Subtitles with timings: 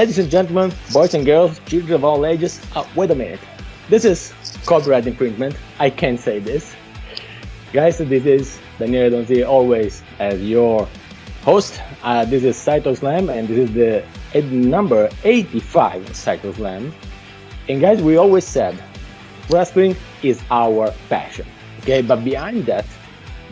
[0.00, 3.38] Ladies and gentlemen, boys and girls, children of all ages, uh, wait a minute.
[3.90, 4.32] This is
[4.64, 5.54] copyright infringement.
[5.78, 6.74] I can't say this.
[7.74, 10.88] Guys, this is Daniele Donzi, always as your
[11.42, 11.82] host.
[12.02, 14.02] Uh, this is Cytoslam, and this is the
[14.50, 16.94] number 85 Cytoslam.
[17.68, 18.82] And guys, we always said
[19.50, 21.46] wrestling is our passion.
[21.80, 22.86] Okay, but behind that,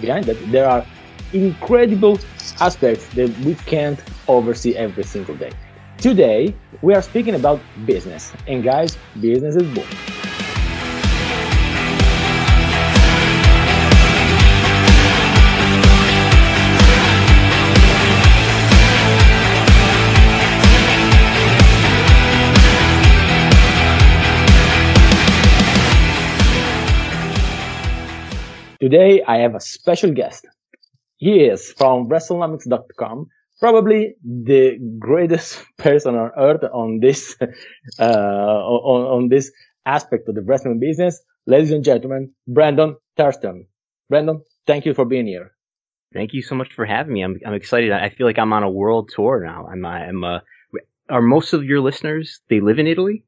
[0.01, 0.87] behind that, there are
[1.35, 2.19] incredible
[2.59, 5.53] aspects that we can't oversee every single day.
[5.99, 9.85] Today, we are speaking about business, and guys, business is booming.
[28.81, 30.47] Today, I have a special guest.
[31.17, 33.27] He is from WrestleNomics.com,
[33.59, 37.37] probably the greatest person on earth on this,
[37.99, 39.51] uh, on, on this
[39.87, 41.21] aspect of the wrestling business.
[41.47, 43.67] Ladies and gentlemen, Brandon Thurston.
[44.09, 45.53] Brandon, thank you for being here.
[46.15, 47.23] Thank you so much for having me.
[47.23, 47.93] I'm, I'm excited.
[47.93, 49.67] I feel like I'm on a world tour now.
[49.71, 50.41] I'm, I'm, uh,
[51.11, 53.25] are most of your listeners, they live in Italy?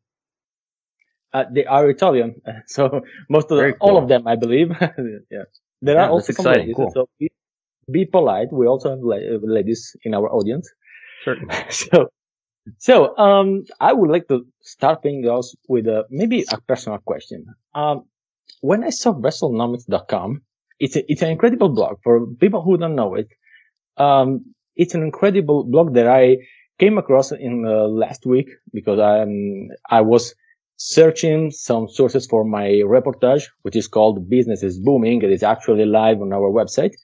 [1.32, 3.88] Uh, they are Italian, so most of them, cool.
[3.88, 4.70] all of them, I believe.
[5.30, 5.44] yeah,
[5.80, 6.74] there yeah, are also ladies.
[6.74, 6.90] Cool.
[6.92, 7.08] So
[7.90, 8.52] be, polite.
[8.52, 9.00] We also have
[9.42, 10.70] ladies in our audience.
[11.24, 11.54] Certainly.
[11.70, 12.08] so,
[12.78, 17.46] so um, I would like to start things off with a, maybe a personal question.
[17.74, 18.04] Um,
[18.60, 20.42] when I saw WrestleNomics.com,
[20.78, 23.28] it's a, it's an incredible blog for people who don't know it.
[23.96, 26.38] Um, it's an incredible blog that I
[26.78, 30.34] came across in uh, last week because I'm I was
[30.76, 35.22] searching some sources for my reportage, which is called Business is Booming.
[35.22, 36.94] It is actually live on our website.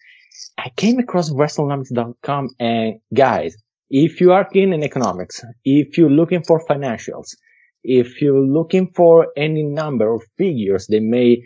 [0.59, 3.57] I came across WrestleNomics.com and guys,
[3.91, 7.37] if you are keen in economics, if you're looking for financials,
[7.85, 11.43] if you're looking for any number of figures they may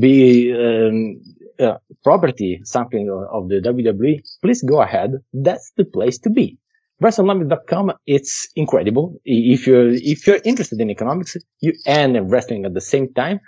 [0.00, 1.20] be um,
[1.60, 5.12] uh, property, something of the WWE, please go ahead.
[5.32, 6.58] That's the place to be.
[7.02, 9.20] WrestleNomics.com, it's incredible.
[9.24, 13.38] If you're, if you're interested in economics you, and wrestling at the same time,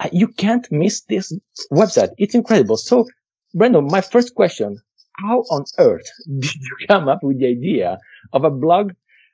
[0.00, 1.36] uh, you can't miss this
[1.72, 2.10] website.
[2.18, 2.76] It's incredible.
[2.76, 3.04] So,
[3.54, 4.78] Brandon, my first question,
[5.16, 6.06] how on earth
[6.38, 7.98] did you come up with the idea
[8.32, 8.92] of a blog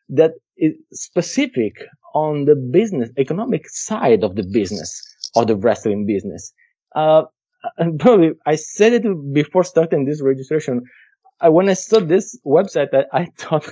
[0.09, 1.75] that is specific
[2.15, 5.03] on the business, economic side of the business,
[5.35, 6.53] of the wrestling business?
[6.95, 7.25] Uh,
[7.79, 10.83] and probably I said it before starting this registration.
[11.41, 13.69] I, when I saw this website, I, I thought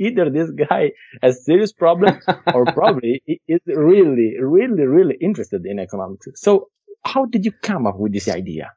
[0.00, 0.92] either this guy
[1.22, 2.18] has serious problem
[2.54, 6.28] or probably is really, really, really interested in economics.
[6.36, 6.68] So
[7.04, 8.72] how did you come up with this idea?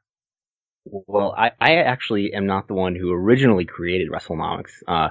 [0.88, 4.72] Well, I, I actually am not the one who originally created WrestleNomics.
[4.86, 5.08] Uh,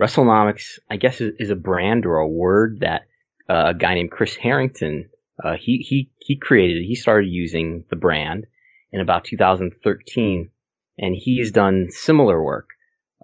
[0.00, 3.02] WrestleNomics, I guess, is, is, a brand or a word that
[3.48, 5.10] uh, a guy named Chris Harrington,
[5.42, 8.46] uh, he, he, he created, he started using the brand
[8.92, 10.50] in about 2013
[10.98, 12.70] and he's done similar work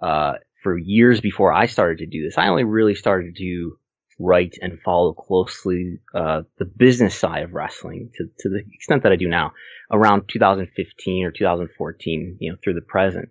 [0.01, 2.37] uh, for years before I started to do this.
[2.37, 3.77] I only really started to
[4.19, 9.11] write and follow closely uh, the business side of wrestling to, to the extent that
[9.11, 9.51] I do now
[9.91, 13.29] around 2015 or 2014, you know, through the present.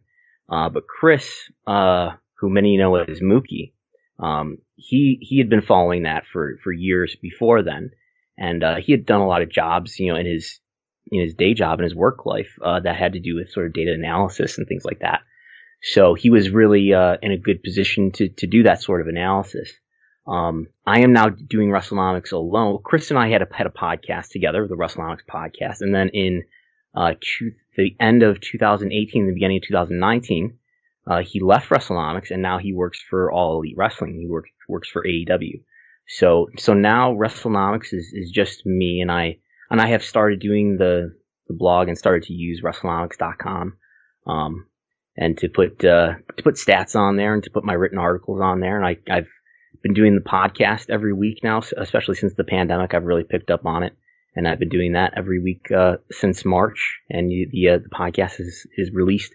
[0.48, 3.72] Uh, but Chris, uh, who many know as Mookie,
[4.18, 7.90] um, he he had been following that for for years before then,
[8.38, 10.60] and uh, he had done a lot of jobs, you know, in his
[11.10, 13.66] in his day job and his work life uh, that had to do with sort
[13.66, 15.20] of data analysis and things like that.
[15.82, 19.08] So he was really uh, in a good position to to do that sort of
[19.08, 19.72] analysis.
[20.26, 22.80] Um, I am now doing WrestleNomics alone.
[22.84, 26.42] Chris and I had a had a podcast together, the WrestleNomics podcast, and then in
[26.94, 30.58] uh, to, the end of 2018, the beginning of 2019,
[31.06, 34.18] uh, he left WrestleNomics and now he works for All Elite Wrestling.
[34.18, 35.62] He works works for AEW.
[36.08, 39.38] So so now WrestleNomics is is just me and I
[39.70, 41.14] and I have started doing the,
[41.48, 43.76] the blog and started to use WrestleNomics.com,
[44.26, 44.66] um,
[45.16, 48.40] and to put uh, to put stats on there and to put my written articles
[48.40, 48.76] on there.
[48.76, 49.28] And I, I've
[49.82, 52.94] been doing the podcast every week now, especially since the pandemic.
[52.94, 53.94] I've really picked up on it,
[54.34, 57.00] and I've been doing that every week uh, since March.
[57.10, 59.34] And you, the uh, the podcast is is released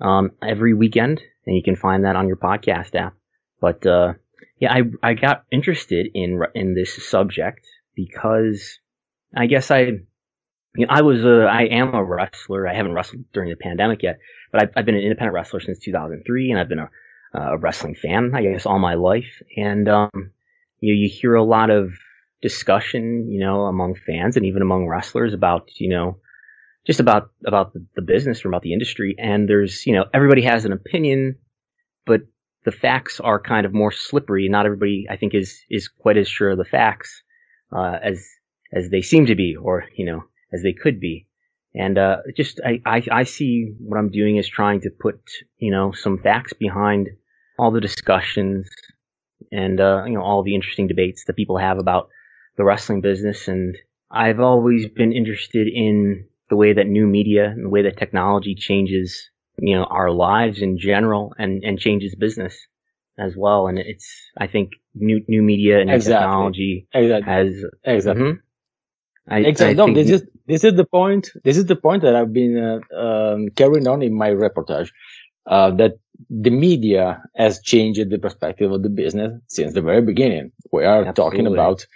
[0.00, 3.14] um, every weekend, and you can find that on your podcast app.
[3.60, 4.14] But uh,
[4.58, 8.78] yeah, I I got interested in in this subject because
[9.36, 12.66] I guess I, you know, I was a, I am a wrestler.
[12.66, 14.18] I haven't wrestled during the pandemic yet,
[14.52, 16.90] but I've, I've been an independent wrestler since 2003, and I've been a,
[17.32, 19.42] a wrestling fan, I guess, all my life.
[19.56, 20.10] And um,
[20.80, 21.92] you know, you hear a lot of
[22.42, 26.18] discussion, you know, among fans and even among wrestlers about, you know,
[26.86, 29.14] just about about the, the business or about the industry.
[29.18, 31.36] And there's, you know, everybody has an opinion,
[32.06, 32.22] but
[32.64, 34.48] the facts are kind of more slippery.
[34.48, 37.22] Not everybody, I think, is is quite as sure of the facts
[37.72, 38.26] uh, as
[38.72, 41.26] as they seem to be, or you know, as they could be.
[41.74, 45.20] And uh, just I, I I see what I'm doing is trying to put
[45.58, 47.08] you know some facts behind
[47.58, 48.68] all the discussions
[49.52, 52.08] and uh, you know all the interesting debates that people have about
[52.56, 53.48] the wrestling business.
[53.48, 53.76] And
[54.10, 58.54] I've always been interested in the way that new media and the way that technology
[58.54, 62.56] changes you know our lives in general and and changes business
[63.18, 63.66] as well.
[63.68, 64.06] And it's
[64.38, 66.24] I think new new media and new Exactly.
[66.26, 67.32] technology Exactly.
[67.32, 68.24] has Exactly.
[68.24, 68.38] Mhm.
[69.30, 69.80] I, Exactly.
[69.80, 71.30] I No, this is this is the point.
[71.44, 74.90] This is the point that I've been uh, um, carrying on in my reportage.
[75.46, 75.94] Uh, that
[76.28, 80.52] the media has changed the perspective of the business since the very beginning.
[80.70, 81.86] We are talking about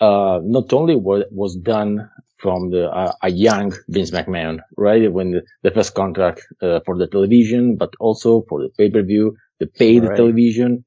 [0.00, 2.08] uh, not only what was done
[2.38, 6.98] from the uh, a young Vince McMahon, right, when the, the first contract uh, for
[6.98, 10.16] the television, but also for the pay per view, the paid Right.
[10.16, 10.84] television,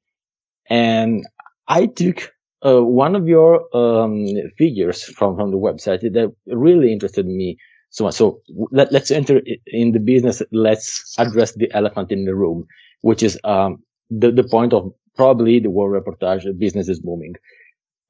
[0.68, 1.26] and
[1.66, 2.32] I took
[2.64, 4.26] uh, one of your um,
[4.58, 7.56] figures from, from the website that really interested me
[7.90, 8.14] so much.
[8.14, 8.40] So
[8.70, 10.42] let, let's enter in the business.
[10.52, 12.66] Let's address the elephant in the room,
[13.02, 16.46] which is um, the, the point of probably the war reportage.
[16.58, 17.34] Business is booming.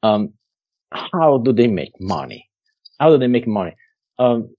[0.02, 0.34] Um,
[0.92, 2.48] how do they make money?
[2.98, 3.76] How do they make money?
[4.18, 4.54] Um,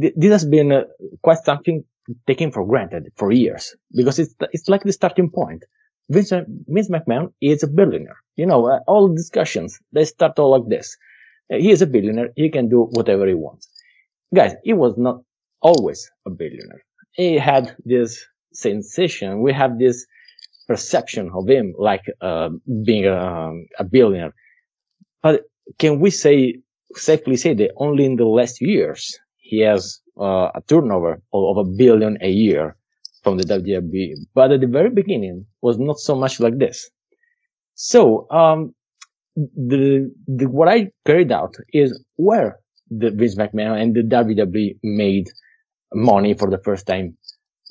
[0.00, 0.84] th- this has been uh,
[1.22, 1.84] quite something
[2.26, 5.64] taken for granted for years because it's it's like the starting point.
[6.10, 6.32] Vince,
[6.68, 8.16] Vince McMahon is a billionaire.
[8.36, 10.96] You know, uh, all discussions, they start all like this.
[11.52, 12.30] Uh, he is a billionaire.
[12.36, 13.68] He can do whatever he wants.
[14.34, 15.22] Guys, he was not
[15.60, 16.82] always a billionaire.
[17.12, 19.42] He had this sensation.
[19.42, 20.06] We have this
[20.68, 22.50] perception of him like uh,
[22.84, 24.34] being a, a billionaire.
[25.22, 25.42] But
[25.78, 26.60] can we say,
[26.94, 31.64] safely say that only in the last years he has uh, a turnover of a
[31.64, 32.76] billion a year
[33.22, 34.14] from the WWE.
[34.34, 36.90] But at the very beginning was not so much like this.
[37.74, 38.74] So, um,
[39.36, 42.58] the, the, what I carried out is where
[42.90, 45.28] the Vince McMahon and the WWE made
[45.94, 47.16] money for the first time,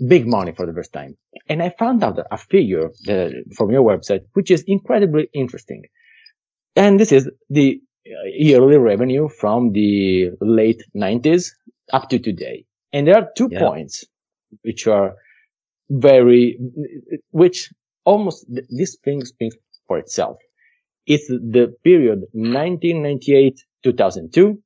[0.08, 1.16] big money for the first time.
[1.50, 5.84] And I found out a figure that, from your website, which is incredibly interesting.
[6.76, 11.50] And this is the uh, yearly revenue from the late 90s
[11.94, 12.66] up to today.
[12.94, 13.60] And there are two Yeah.
[13.60, 14.04] points
[14.64, 15.16] which are
[15.92, 16.58] very,
[17.32, 17.70] which
[18.06, 19.56] almost this thing speaks
[19.88, 20.38] for itself.
[21.06, 24.62] It's the period 1998 2002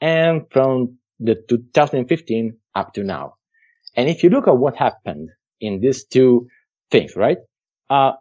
[0.00, 3.34] and from the 2015 up to now.
[3.96, 5.28] And if you look at what happened
[5.60, 6.46] in these two
[6.90, 7.38] things, right?
[7.90, 8.12] Uh,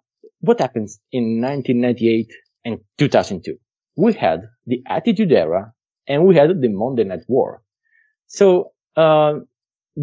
[0.42, 2.32] what happens in 1998
[2.66, 3.56] and 2002?
[3.96, 5.74] We had the Attitude Era
[6.08, 7.62] and we had the Monday Night War.
[8.28, 9.34] So, uh,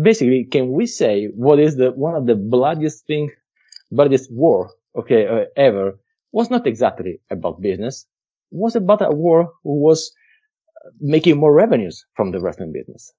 [0.02, 3.30] basically, can we say what is the, one of the bloodiest thing,
[3.90, 5.98] bloodiest war, okay, uh, ever
[6.32, 8.06] was not exactly about business,
[8.50, 10.12] was about a war who was
[11.00, 13.12] making more revenues from the wrestling business.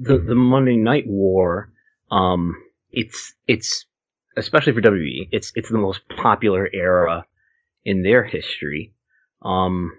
[0.00, 1.72] the the Monday Night War,
[2.10, 2.54] um,
[2.90, 3.86] it's it's
[4.36, 7.24] especially for WWE, it's it's the most popular era
[7.84, 8.92] in their history,
[9.42, 9.92] um,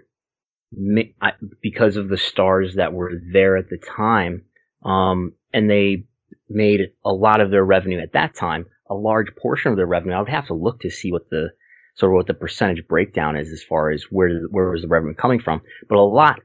[1.60, 4.42] because of the stars that were there at the time,
[4.84, 6.04] um, and they
[6.48, 8.66] made a lot of their revenue at that time.
[8.90, 10.14] A large portion of their revenue.
[10.14, 11.50] I would have to look to see what the
[11.96, 15.14] sort of what the percentage breakdown is as far as where where was the revenue
[15.14, 16.40] coming from, but a lot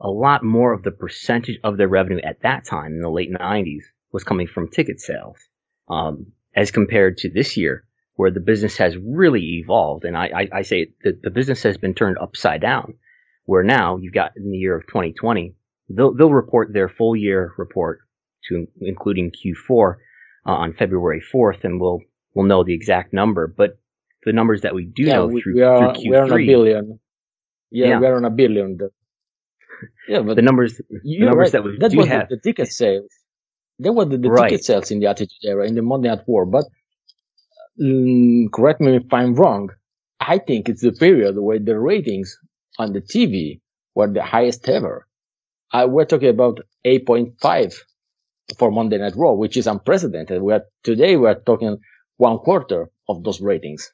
[0.00, 3.32] a lot more of the percentage of their revenue at that time in the late
[3.32, 5.36] 90s was coming from ticket sales
[5.88, 7.84] um, as compared to this year
[8.16, 11.76] where the business has really evolved and i, I, I say that the business has
[11.78, 12.94] been turned upside down
[13.46, 15.54] where now you've got in the year of 2020
[15.90, 18.00] they'll, they'll report their full year report
[18.48, 19.94] to including q4
[20.46, 22.00] uh, on february 4th and we'll
[22.34, 23.78] we'll know the exact number but
[24.24, 26.46] the numbers that we do know we, through, we are, through we are on a
[26.46, 26.98] billion.
[27.70, 28.00] Yeah, Yeah.
[28.00, 28.78] we are on a billion.
[30.08, 31.52] Yeah, but the numbers you're numbers right.
[31.52, 33.10] that we that do was have- the, the ticket sales.
[33.80, 34.48] That was the, the Right.
[34.48, 36.46] ticket sales in the Attitude Era, in the Monday Night War.
[36.46, 36.64] But
[37.80, 39.70] mm, correct me if I'm wrong.
[40.20, 42.38] I think it's the period where the ratings
[42.78, 43.60] on the TV
[43.94, 45.06] were the highest ever.
[45.72, 47.74] I, we're talking about 8.5
[48.58, 50.42] for Monday Night Raw, which is unprecedented.
[50.42, 51.78] We are today we're talking
[52.16, 53.92] one quarter of those ratings.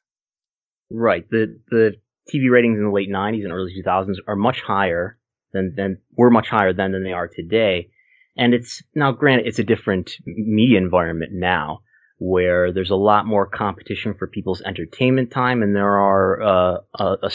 [0.90, 1.28] Right.
[1.30, 1.94] The the
[2.32, 5.18] TV ratings in the late '90s and early 2000s are much higher
[5.52, 7.90] than than were much higher then than they are today.
[8.36, 11.80] And it's now granted it's a different media environment now
[12.18, 17.16] where there's a lot more competition for people's entertainment time, and there are uh, a,
[17.22, 17.30] a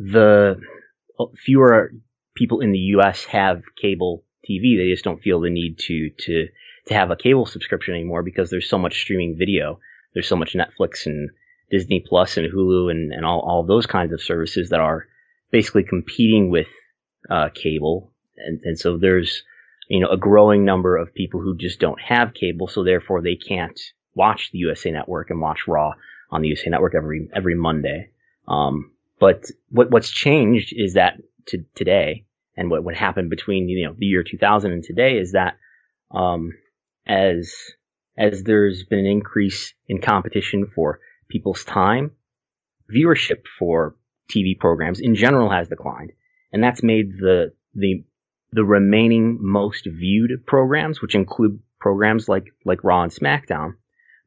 [0.00, 0.60] the
[1.36, 1.92] fewer
[2.34, 3.24] people in the U.S.
[3.26, 4.76] have cable TV.
[4.76, 6.48] They just don't feel the need to to
[6.86, 9.78] to have a cable subscription anymore because there's so much streaming video
[10.14, 11.30] there's so much Netflix and
[11.70, 15.06] Disney Plus and Hulu and, and all, all those kinds of services that are
[15.50, 16.66] basically competing with
[17.28, 18.12] uh, cable.
[18.36, 19.42] And, and so there's,
[19.88, 23.36] you know, a growing number of people who just don't have cable, so therefore they
[23.36, 23.78] can't
[24.14, 25.92] watch the USA Network and watch Raw
[26.30, 28.10] on the USA Network every every Monday.
[28.48, 32.24] Um, but what what's changed is that to today,
[32.56, 35.58] and what what happened between you know the year 2000 and today is that
[36.10, 36.52] um,
[37.06, 37.54] as
[38.18, 42.10] as there's been an increase in competition for people's time,
[42.92, 43.94] viewership for
[44.32, 46.12] TV programs in general has declined,
[46.52, 48.02] and that's made the the
[48.52, 53.74] the remaining most viewed programs, which include programs like like Raw and SmackDown,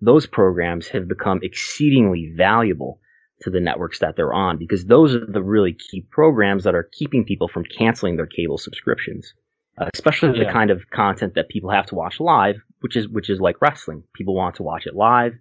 [0.02, 3.00] those programs have become exceedingly valuable
[3.42, 6.90] to the networks that they're on because those are the really key programs that are
[6.94, 9.34] keeping people from canceling their cable subscriptions.
[9.76, 10.46] Uh, especially yeah.
[10.46, 13.60] the kind of content that people have to watch live, which is which is like
[13.60, 14.04] wrestling.
[14.14, 15.34] People want to watch it live,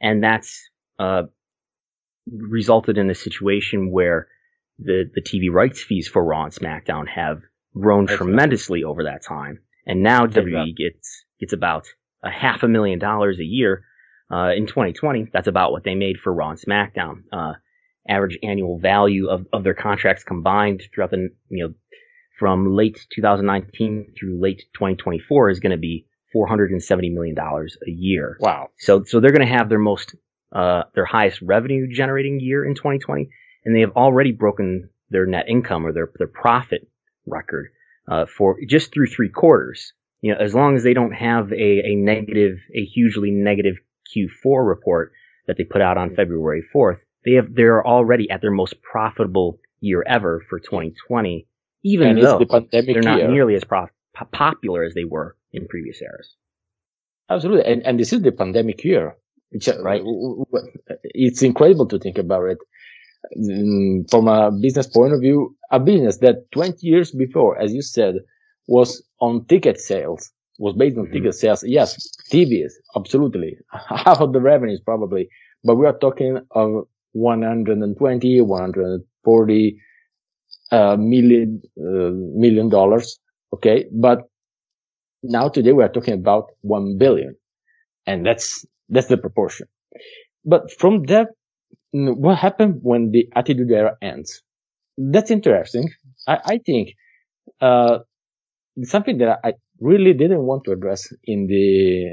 [0.00, 0.70] and that's
[1.00, 1.24] uh,
[2.30, 4.28] resulted in a situation where
[4.78, 7.40] the the TV rights fees for Raw and SmackDown have
[7.74, 8.90] grown that's tremendously right.
[8.90, 11.88] over that time, and now WWE gets gets about
[12.22, 13.82] a half a million dollars a year
[14.32, 15.30] uh, in 2020.
[15.32, 17.22] That's about what they made for Raw and SmackDown.
[17.32, 17.54] Uh,
[18.08, 21.74] average annual value of, of their contracts combined throughout the you know
[22.38, 28.36] from late 2019 through late 2024 is going to be 470 million dollars a year.
[28.40, 28.70] Wow!
[28.78, 30.14] So so they're going to have their most
[30.52, 33.28] uh, their highest revenue generating year in 2020,
[33.64, 36.88] and they have already broken their net income or their their profit
[37.26, 37.68] record
[38.10, 39.92] uh, for just through three quarters.
[40.20, 43.76] You know, as long as they don't have a, a negative, a hugely negative
[44.14, 45.12] Q4 report
[45.46, 49.58] that they put out on February 4th, they have they're already at their most profitable
[49.80, 51.46] year ever for 2020,
[51.84, 53.28] even and though the they're not year.
[53.28, 53.90] nearly as prof-
[54.32, 56.34] popular as they were in previous eras.
[57.30, 59.16] Absolutely, and and this is the pandemic year,
[59.50, 60.02] which, uh, right?
[61.04, 62.58] It's incredible to think about it
[63.38, 65.56] mm, from a business point of view.
[65.70, 68.16] A business that 20 years before, as you said,
[68.66, 71.12] was on ticket sales, was based on mm-hmm.
[71.14, 71.64] ticket sales.
[71.66, 71.96] Yes,
[72.30, 73.56] TVs, absolutely.
[73.88, 75.28] Half of the revenues probably,
[75.64, 79.80] but we are talking of 120, 140
[80.70, 83.18] uh, million, uh, million dollars.
[83.54, 83.86] Okay.
[83.92, 84.28] But
[85.22, 87.36] now today we are talking about 1 billion
[88.06, 89.68] and that's, that's the proportion.
[90.44, 91.28] But from that,
[91.92, 94.42] what happened when the attitude era ends?
[94.96, 95.90] That's interesting.
[96.26, 96.90] I, I think,
[97.60, 97.98] uh,
[98.82, 102.04] something that I really didn't want to address in the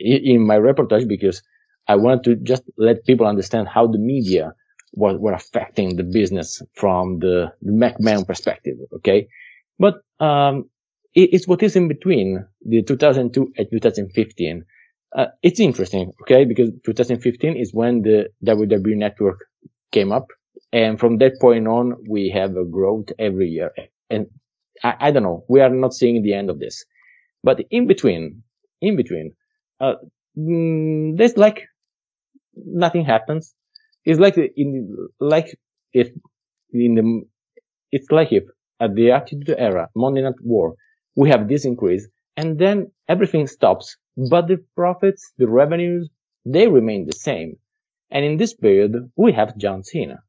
[0.00, 1.42] in my reportage because
[1.88, 4.54] I wanted to just let people understand how the media
[4.92, 8.76] was were affecting the business from the, McMahon perspective.
[8.96, 9.28] Okay,
[9.78, 10.68] but um,
[11.14, 14.64] it, it's what is in between the 2002 and 2015.
[15.12, 19.44] Uh, it's interesting, okay, because 2015 is when the WWE network
[19.90, 20.28] came up.
[20.72, 23.72] And from that point on, we have a growth every year.
[24.08, 24.26] And
[24.84, 25.44] I, I, don't know.
[25.48, 26.84] We are not seeing the end of this.
[27.42, 28.42] But in between,
[28.80, 29.32] in between,
[29.80, 29.94] uh,
[30.38, 31.66] mm, there's like
[32.54, 33.54] nothing happens.
[34.04, 35.58] It's like in, like
[35.92, 36.08] if
[36.72, 37.22] in the,
[37.92, 38.44] it's like if
[38.80, 40.74] at the Attitude Era, Monday War,
[41.16, 43.96] we have this increase and then everything stops,
[44.30, 46.08] but the profits, the revenues,
[46.46, 47.56] they remain the same.
[48.10, 50.20] And in this period, we have John Cena.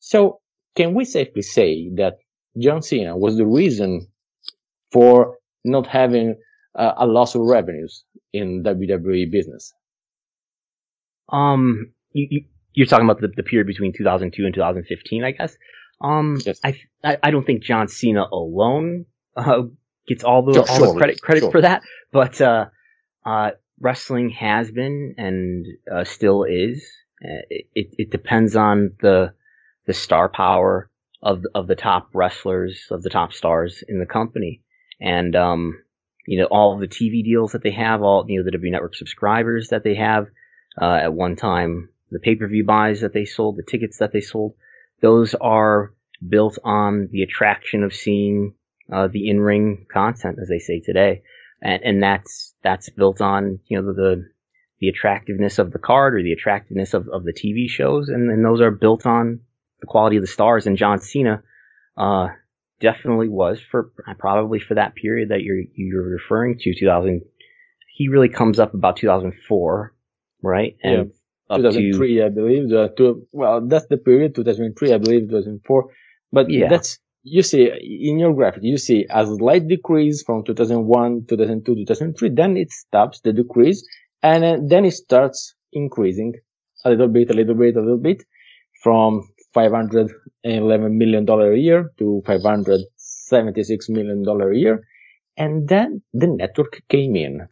[0.00, 0.40] So
[0.76, 2.18] can we safely say that
[2.58, 4.06] John Cena was the reason
[4.92, 6.36] for not having
[6.74, 9.72] uh, a loss of revenues in WWE business.
[11.30, 12.44] Um, you,
[12.80, 15.56] are talking about the, the period between 2002 and 2015, I guess.
[16.00, 16.60] Um, yes.
[16.64, 16.78] I,
[17.22, 19.62] I, don't think John Cena alone uh,
[20.06, 21.50] gets all the sure, all the credit credit sure.
[21.50, 22.66] for that, but uh,
[23.24, 26.84] uh, wrestling has been and uh, still is.
[27.24, 29.32] Uh, it, it depends on the
[29.86, 30.90] the star power
[31.22, 34.62] of of the top wrestlers, of the top stars in the company,
[35.00, 35.78] and um,
[36.26, 38.94] you know all the TV deals that they have, all you know the W Network
[38.94, 40.26] subscribers that they have.
[40.80, 44.12] Uh, at one time, the pay per view buys that they sold, the tickets that
[44.12, 44.54] they sold,
[45.00, 45.92] those are
[46.26, 48.54] built on the attraction of seeing
[48.92, 51.22] uh, the in ring content, as they say today,
[51.62, 54.28] and and that's that's built on you know the,
[54.80, 58.44] the attractiveness of the card or the attractiveness of, of the TV shows, and, and
[58.44, 59.40] those are built on
[59.80, 60.66] the quality of the stars.
[60.66, 61.42] And John Cena
[61.96, 62.28] uh,
[62.80, 67.22] definitely was for probably for that period that you're you're referring to, 2000.
[67.96, 69.94] He really comes up about 2004,
[70.42, 70.76] right?
[70.82, 71.12] And
[71.50, 71.56] yeah.
[71.56, 72.68] 2003, to, I believe.
[72.68, 75.90] The two, well, that's the period 2003, I believe, 2004.
[76.32, 76.68] But yeah.
[76.68, 77.70] that's you see
[78.10, 82.30] in your graphic, you see a slight decrease from 2001, 2002, 2003.
[82.30, 83.86] Then it stops the decrease,
[84.22, 86.34] and then it starts increasing
[86.84, 88.24] a little bit, a little bit, a little bit
[88.82, 94.86] from 511 million dollar a year to 576 million dollar a year.
[95.36, 97.48] And then the network came in.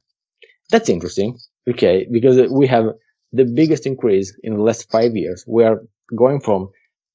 [0.71, 1.39] That's interesting.
[1.69, 2.07] Okay.
[2.11, 2.87] Because we have
[3.33, 5.45] the biggest increase in the last five years.
[5.47, 5.81] We are
[6.17, 6.71] going from,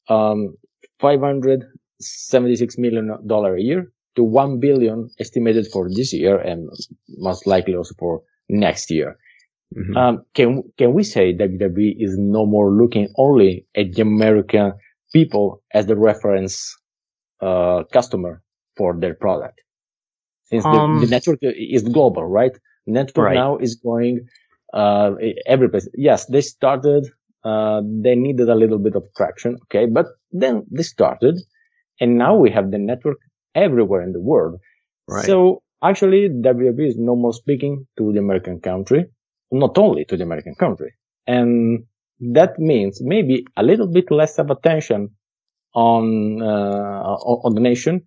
[0.10, 0.56] um,
[1.00, 6.70] 576 million dollar a year to 1 billion estimated for this year and
[7.17, 9.17] most likely also for next year.
[9.76, 9.98] Mm-hmm.
[9.98, 14.74] Um, can can we say WWE is no more looking only at the American
[15.14, 16.76] people as the reference
[17.42, 18.42] uh, customer
[18.78, 19.62] for their product?
[20.46, 22.54] Since um, the, the, network is global, right?
[22.86, 23.36] Network right.
[23.36, 24.26] now is going
[24.74, 25.12] uh,
[25.46, 25.90] every place.
[25.96, 27.06] Yes, they started.
[27.44, 31.40] Uh, they needed a little bit of traction, okay, but then they started,
[32.00, 33.18] and now we have the network
[33.54, 34.60] everywhere in the world.
[35.08, 35.26] Right.
[35.26, 39.06] So actually, WWE is no more speaking to the American country
[39.51, 40.94] not only to the American country.
[41.25, 41.86] And
[42.20, 45.10] that means maybe a little bit less of attention
[45.74, 48.01] on, uh, on the nation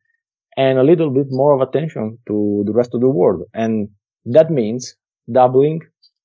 [0.56, 3.44] and a little bit more of attention to the rest of the world.
[3.54, 3.88] And
[4.24, 4.96] that means
[5.30, 5.80] doubling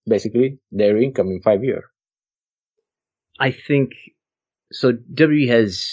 [0.08, 1.84] basically their income in five years.
[3.40, 3.92] I think
[4.72, 4.94] so.
[5.14, 5.92] W has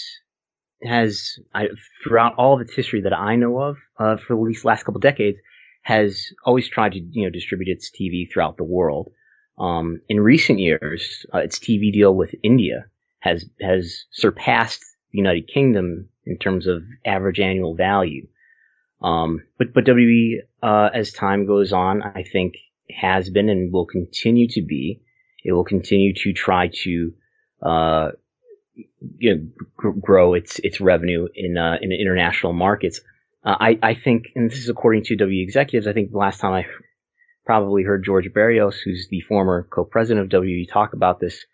[0.83, 1.67] has I,
[2.03, 4.99] throughout all of its history that I know of, uh, for at least last couple
[4.99, 5.37] decades,
[5.83, 9.09] has always tried to you know distribute its TV throughout the world.
[9.59, 12.85] Um, in recent years, uh, its TV deal with India
[13.19, 18.27] has has surpassed the United Kingdom in terms of average annual value.
[19.01, 22.55] Um, but but WWE, uh, as time goes on, I think
[22.89, 25.01] has been and will continue to be.
[25.43, 27.13] It will continue to try to
[27.61, 28.11] uh,
[29.17, 29.41] you know,
[29.75, 33.01] gr- grow its its revenue in uh, in international markets.
[33.45, 36.39] Uh, I, I think, and this is according to W executives, I think the last
[36.39, 36.65] time I
[37.45, 41.45] probably heard George Barrios, who's the former co-president of WWE, talk about this,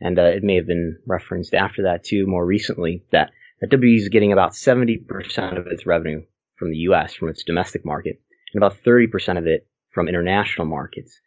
[0.00, 3.30] and uh, it may have been referenced after that too, more recently, that,
[3.60, 6.22] that is getting about 70% of its revenue
[6.56, 8.20] from the U.S., from its domestic market,
[8.52, 11.20] and about 30% of it from international markets.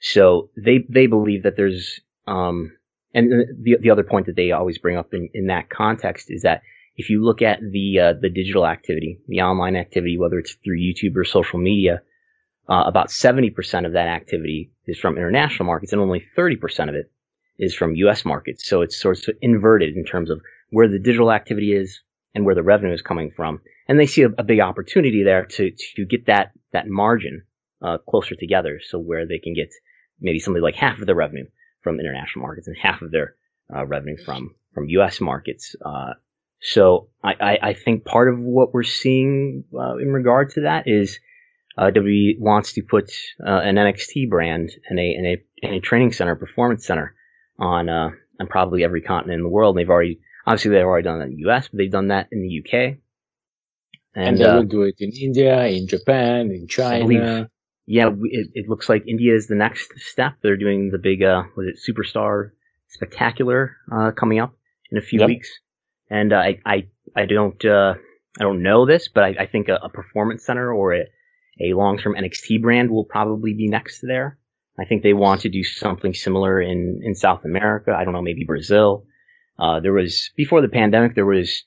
[0.00, 2.76] So they, they believe that there's, um,
[3.14, 6.42] and the, the other point that they always bring up in, in that context is
[6.42, 6.62] that
[6.96, 10.80] if you look at the uh, the digital activity, the online activity, whether it's through
[10.80, 12.00] YouTube or social media,
[12.68, 17.12] uh, about 70% of that activity is from international markets, and only 30% of it
[17.58, 18.24] is from U.S.
[18.24, 18.68] markets.
[18.68, 22.00] So it's sort of inverted in terms of where the digital activity is
[22.34, 23.60] and where the revenue is coming from.
[23.88, 27.42] And they see a, a big opportunity there to to get that that margin
[27.82, 29.70] uh, closer together, so where they can get
[30.20, 31.46] maybe something like half of their revenue
[31.82, 33.36] from international markets and half of their
[33.74, 35.20] uh, revenue from from U.S.
[35.20, 35.76] markets.
[36.68, 40.88] So I, I, I, think part of what we're seeing uh, in regard to that
[40.88, 41.20] is
[41.78, 43.08] uh, WWE wants to put
[43.46, 47.14] uh, an NXT brand and a, and a, and a training center, performance center
[47.56, 49.76] on uh, on probably every continent in the world.
[49.76, 52.26] And they've already obviously they've already done that in the US, but they've done that
[52.32, 52.98] in the UK.
[54.16, 57.48] And, and they uh, will do it in India, in Japan, in China.
[57.86, 60.34] yeah, it, it, looks like India is the next step.
[60.42, 62.50] They're doing the big uh, was it Superstar
[62.88, 64.54] Spectacular uh, coming up
[64.90, 65.28] in a few yep.
[65.28, 65.48] weeks.
[66.10, 67.94] And uh, I, I I don't uh,
[68.38, 71.04] I don't know this, but I, I think a, a performance center or a
[71.60, 74.38] a long-term NXT brand will probably be next there.
[74.78, 77.94] I think they want to do something similar in, in South America.
[77.96, 79.06] I don't know, maybe Brazil.
[79.58, 81.64] Uh, there was, before the pandemic, there was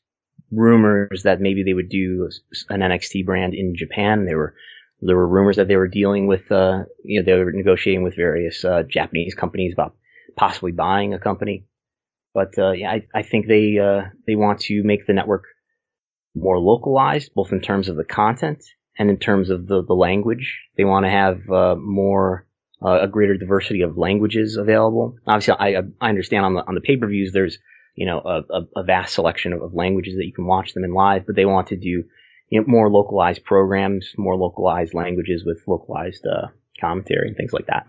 [0.51, 2.29] rumors that maybe they would do
[2.69, 4.25] an NXT brand in Japan.
[4.25, 4.53] There were,
[5.01, 8.15] there were rumors that they were dealing with, uh, you know, they were negotiating with
[8.15, 9.95] various, uh, Japanese companies about
[10.35, 11.65] possibly buying a company.
[12.33, 15.45] But, uh, yeah, I, I think they, uh, they want to make the network
[16.35, 18.63] more localized, both in terms of the content
[18.97, 22.45] and in terms of the, the language, they want to have uh, more
[22.83, 25.15] uh, a greater diversity of languages available.
[25.25, 27.57] Obviously, I, I understand on the on the pay per views there's
[27.95, 30.93] you know a, a, vast selection of, of, languages that you can watch them in
[30.93, 32.03] live, but they want to do
[32.49, 36.47] you know more localized programs, more localized languages with localized uh,
[36.79, 37.87] commentary and things like that.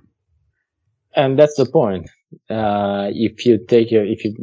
[1.15, 2.09] And that's the point.
[2.49, 4.35] Uh, if you take your, if you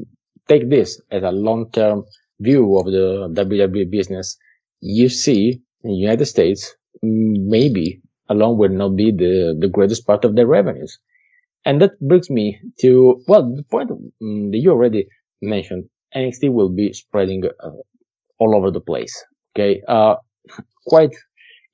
[0.47, 2.03] take this as a long term
[2.39, 4.37] view of the WWE business,
[4.81, 10.25] you see in the United States, maybe alone will not be the, the greatest part
[10.25, 10.99] of their revenues.
[11.65, 13.89] And that brings me to, well, the point
[14.21, 15.07] mm, that you already
[15.41, 17.69] mentioned, NXT will be spreading uh,
[18.39, 19.23] all over the place.
[19.55, 19.81] Okay.
[19.87, 20.15] Uh,
[20.85, 21.15] quite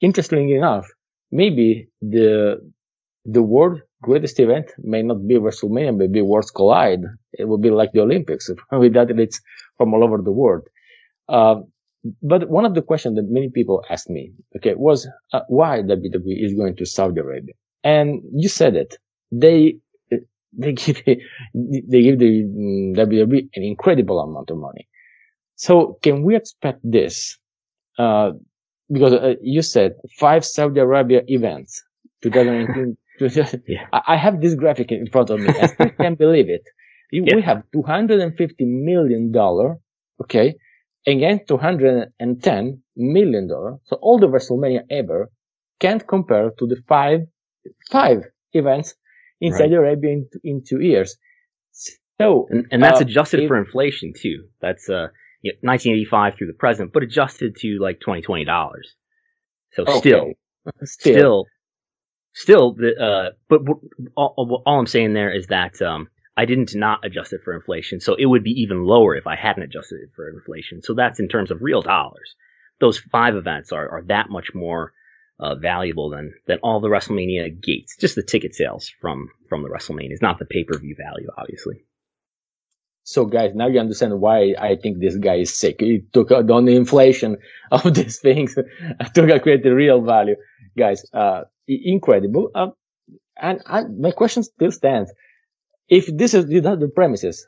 [0.02, 0.88] interestingly enough,
[1.32, 2.60] maybe the,
[3.26, 7.04] the world greatest event may not be WrestleMania, maybe Worlds Collide.
[7.40, 9.42] It will be like the Olympics with athletes
[9.78, 10.64] from all over the world.
[11.30, 11.56] Uh,
[12.22, 16.46] but one of the questions that many people asked me, okay, was uh, why WWE
[16.46, 17.54] is going to Saudi Arabia.
[17.84, 18.98] And you said it.
[19.32, 19.78] They,
[20.54, 24.88] they give they give the mm, WWE an incredible amount of money.
[25.56, 27.38] So can we expect this?
[27.98, 28.32] Uh,
[28.92, 31.82] because uh, you said five Saudi Arabia events,
[32.22, 32.98] 2019.
[33.68, 33.88] yeah.
[33.92, 35.50] I have this graphic in front of me.
[35.50, 36.64] I still can't believe it.
[37.12, 37.36] Yeah.
[37.36, 39.78] We have 250 million dollar,
[40.22, 40.56] okay,
[41.06, 43.78] against 210 million dollar.
[43.86, 45.30] So all the WrestleMania ever
[45.80, 47.22] can't compare to the five
[47.92, 48.24] five
[48.54, 48.96] events
[49.40, 49.60] in right.
[49.60, 51.18] Saudi Arabia in, in two years.
[52.20, 54.46] So, and, and that's uh, adjusted it, for inflation too.
[54.62, 55.08] That's uh,
[55.42, 58.96] you know, 1985 through the present, but adjusted to like 2020 dollars.
[59.74, 60.00] So okay.
[60.00, 60.32] still,
[60.84, 61.46] still, still,
[62.34, 63.62] still, uh, but
[64.16, 68.00] all, all, I'm saying there is that um, I didn't not adjust it for inflation,
[68.00, 70.82] so it would be even lower if I hadn't adjusted it for inflation.
[70.82, 72.36] So that's in terms of real dollars.
[72.80, 74.94] Those five events are, are that much more
[75.40, 77.98] uh, valuable than than all the WrestleMania gates.
[77.98, 81.30] Just the ticket sales from from the WrestleMania is not the pay per view value,
[81.38, 81.86] obviously.
[83.06, 85.78] So, guys, now you understand why I think this guy is sick.
[85.80, 87.38] He took on the inflation
[87.72, 88.56] of these things
[89.14, 90.36] to create the real value,
[90.78, 91.06] guys.
[91.14, 92.50] Uh, incredible.
[92.56, 92.68] Uh,
[93.42, 95.12] and I, my question still stands:
[95.90, 97.46] If this is the premises,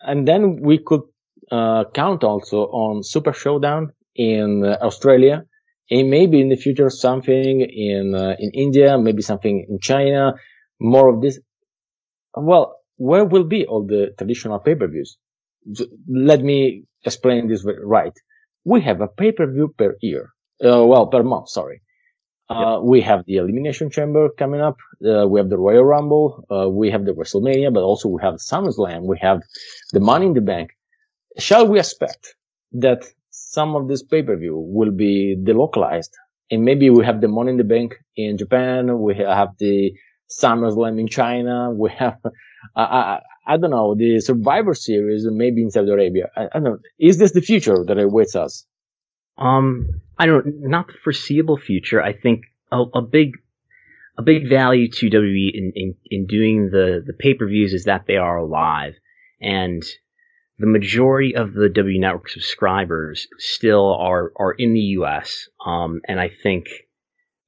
[0.00, 1.02] and then we could
[1.50, 5.44] uh, count also on Super Showdown in Australia
[5.90, 10.34] and maybe in the future something in uh, in India, maybe something in China,
[10.80, 11.38] more of this.
[12.34, 15.18] Well, where will be all the traditional pay-per-views?
[16.08, 18.12] Let me explain this right.
[18.64, 20.30] We have a pay-per-view per year,
[20.64, 21.48] uh, well, per month.
[21.48, 21.82] Sorry.
[22.52, 22.82] Uh, yep.
[22.82, 24.76] we have the Elimination Chamber coming up.
[25.04, 26.44] Uh, we have the Royal Rumble.
[26.50, 29.02] Uh, we have the WrestleMania, but also we have SummerSlam.
[29.02, 29.40] We have
[29.92, 30.70] the Money in the Bank.
[31.38, 32.34] Shall we expect
[32.72, 36.10] that some of this pay-per-view will be delocalized.
[36.50, 39.00] And maybe we have the Money in the Bank in Japan.
[39.00, 39.92] We have the
[40.40, 41.70] SummerSlam in China.
[41.70, 42.18] We have,
[42.76, 46.30] I, I, I don't know, the Survivor Series maybe in Saudi Arabia.
[46.36, 46.78] I, I don't know.
[46.98, 48.66] Is this the future that awaits us?
[49.38, 52.02] Um, I don't, not the foreseeable future.
[52.02, 53.32] I think a, a big,
[54.18, 58.16] a big value to WWE in, in, in doing the, the pay-per-views is that they
[58.16, 58.94] are alive.
[59.40, 59.82] And
[60.58, 65.48] the majority of the W Network subscribers still are are in the U.S.
[65.66, 66.66] Um, and I think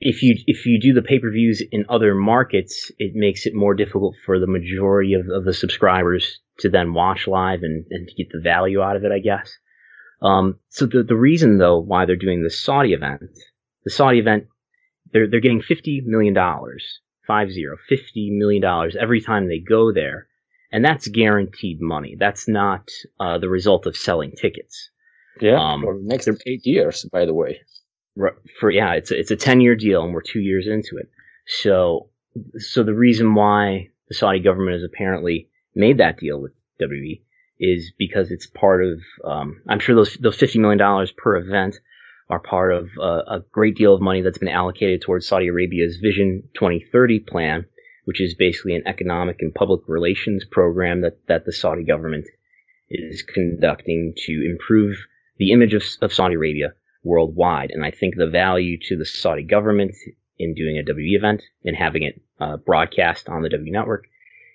[0.01, 3.55] if you if you do the pay per views in other markets, it makes it
[3.55, 8.09] more difficult for the majority of, of the subscribers to then watch live and, and
[8.09, 9.13] to get the value out of it.
[9.13, 9.57] I guess.
[10.25, 13.23] Um, so the the reason though why they're doing the Saudi event,
[13.85, 14.47] the Saudi event,
[15.13, 19.93] they're they're getting fifty million dollars, five zero, fifty million dollars every time they go
[19.93, 20.29] there
[20.75, 22.17] and that's guaranteed money.
[22.19, 24.91] That's not uh, the result of selling tickets.
[25.41, 27.61] Yeah, um, for the next eight years, by the way.
[28.59, 31.09] For yeah, it's a, it's a ten year deal, and we're two years into it.
[31.47, 32.11] So
[32.59, 37.23] so the reason why the Saudi government has apparently made that deal with WWE
[37.59, 39.01] is because it's part of.
[39.25, 41.77] Um, I'm sure those those fifty million dollars per event
[42.31, 45.99] are part of uh, a great deal of money that's been allocated towards Saudi Arabia's
[45.99, 47.67] Vision 2030 plan,
[48.07, 52.27] which is basically an economic and public relations program that, that the Saudi government
[52.89, 54.97] is conducting to improve
[55.37, 57.71] the image of, of Saudi Arabia worldwide.
[57.71, 59.95] And I think the value to the Saudi government
[60.39, 64.07] in doing a a W event and having it uh, broadcast on the W network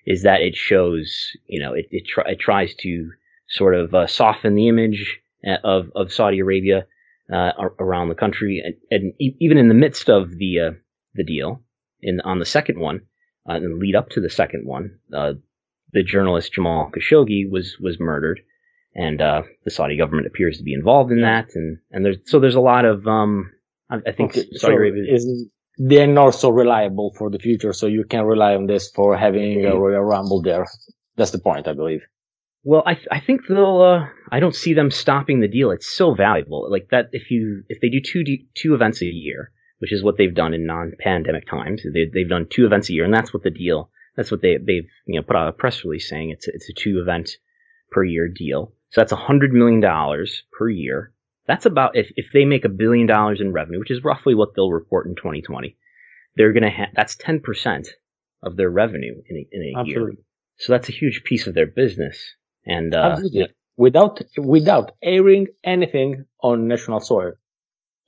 [0.09, 3.11] is that it shows, you know, it, it, try, it tries to
[3.47, 6.87] sort of uh, soften the image uh, of, of Saudi Arabia
[7.31, 8.61] uh, around the country.
[8.65, 10.71] And, and, even in the midst of the, uh,
[11.13, 11.61] the deal,
[12.01, 13.01] in, on the second one,
[13.47, 15.33] uh, and lead up to the second one, uh,
[15.93, 18.41] the journalist Jamal Khashoggi was was murdered,
[18.95, 22.39] and uh, the Saudi government appears to be involved in that, and and there's so
[22.39, 23.51] there's a lot of um,
[23.89, 25.47] I, I think okay, Saudi so Arabia is
[25.79, 29.65] they're not so reliable for the future, so you can rely on this for having
[29.65, 30.67] a Royal Rumble there.
[31.15, 32.01] That's the point, I believe.
[32.63, 33.81] Well, I I think they'll.
[33.81, 35.71] Uh, I don't see them stopping the deal.
[35.71, 36.69] It's so valuable.
[36.69, 40.17] Like that, if you if they do two two events a year, which is what
[40.17, 41.81] they've done in non-pandemic times.
[41.93, 43.89] They, have done two events a year, and that's what the deal.
[44.15, 46.73] That's what they they've you know put out a press release saying it's it's a
[46.73, 47.31] two event
[47.89, 48.73] per year deal.
[48.89, 51.13] So that's a hundred million dollars per year.
[51.49, 54.49] That's about if if they make a billion dollars in revenue, which is roughly what
[54.55, 55.75] they'll report in 2020.
[56.35, 57.87] They're gonna have that's 10 percent
[58.43, 60.13] of their revenue in a, in a year.
[60.57, 62.35] So that's a huge piece of their business.
[62.67, 63.47] And uh, Absolutely.
[63.77, 67.31] without without airing anything on national soil.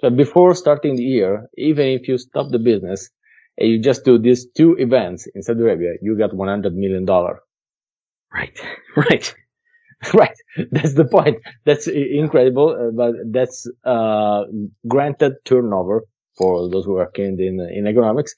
[0.02, 3.10] So before starting the year, even if you stop the business
[3.58, 7.06] and you just do these two events in Saudi Arabia, you got $100 million.
[8.32, 8.60] Right,
[8.96, 9.36] right,
[10.14, 10.36] right.
[10.72, 11.38] That's the point.
[11.66, 14.44] That's incredible, uh, but that's, uh,
[14.88, 16.04] granted turnover
[16.38, 18.34] for those who are keen in, in economics.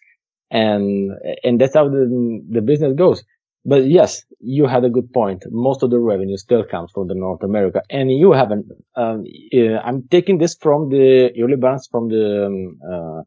[0.52, 1.12] And,
[1.43, 3.23] and that's how the, the business goes.
[3.65, 5.43] but yes, you had a good point.
[5.52, 8.65] Most of the revenue still comes from the North America, and you haven't.
[8.95, 9.23] Um,
[9.56, 13.21] uh, I'm taking this from the early balance from the um, uh,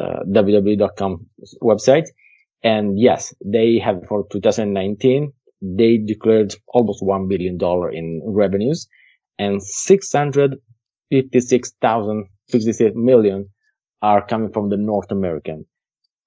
[0.00, 1.26] uh, WWE.com
[1.62, 2.06] website,
[2.62, 8.88] and yes, they have for 2019 they declared almost one billion dollar in revenues,
[9.38, 13.48] and 656,000 66 million
[14.02, 15.66] are coming from the North American.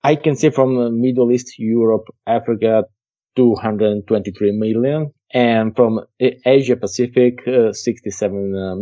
[0.04, 2.84] I can see from the Middle East, Europe, Africa,
[3.36, 8.76] 223 million and from Asia Pacific, uh, 67 uh,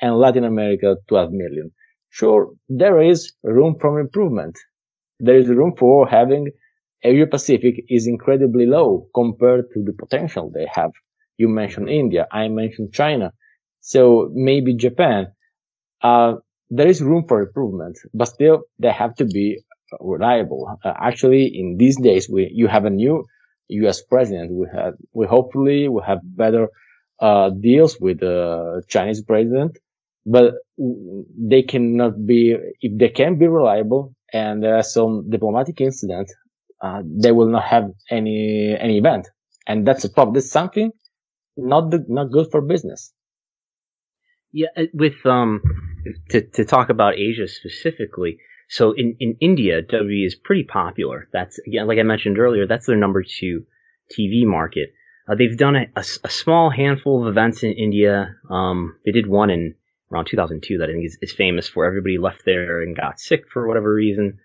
[0.00, 1.70] and Latin America, 12 million.
[2.10, 4.56] Sure, there is room for improvement.
[5.20, 6.50] There is room for having
[7.02, 10.92] Asia Pacific is incredibly low compared to the potential they have.
[11.36, 12.26] You mentioned India.
[12.30, 13.32] I mentioned China.
[13.80, 15.26] So maybe Japan.
[16.02, 16.34] Uh,
[16.70, 19.62] there is room for improvement, but still they have to be
[20.00, 20.78] reliable.
[20.84, 23.24] Uh, actually, in these days, we, you have a new
[23.68, 24.02] U.S.
[24.02, 24.52] president.
[24.52, 26.68] We have, we hopefully will have better,
[27.20, 29.78] uh, deals with the Chinese president,
[30.26, 36.34] but they cannot be, if they can be reliable and there are some diplomatic incidents,
[36.82, 39.28] uh, they will not have any, any event.
[39.66, 40.34] And that's a problem.
[40.34, 40.90] That's something
[41.56, 43.12] not the, not good for business.
[44.52, 44.68] Yeah.
[44.76, 45.62] Uh, with, um,
[46.30, 48.38] to, to talk about Asia specifically,
[48.72, 51.28] so in, in India, WWE is pretty popular.
[51.30, 53.66] That's again, like I mentioned earlier, that's their number two
[54.10, 54.94] TV market.
[55.28, 58.34] Uh, they've done a, a, a, small handful of events in India.
[58.50, 59.74] Um, they did one in
[60.10, 63.44] around 2002 that I think is, is, famous for everybody left there and got sick
[63.52, 64.38] for whatever reason.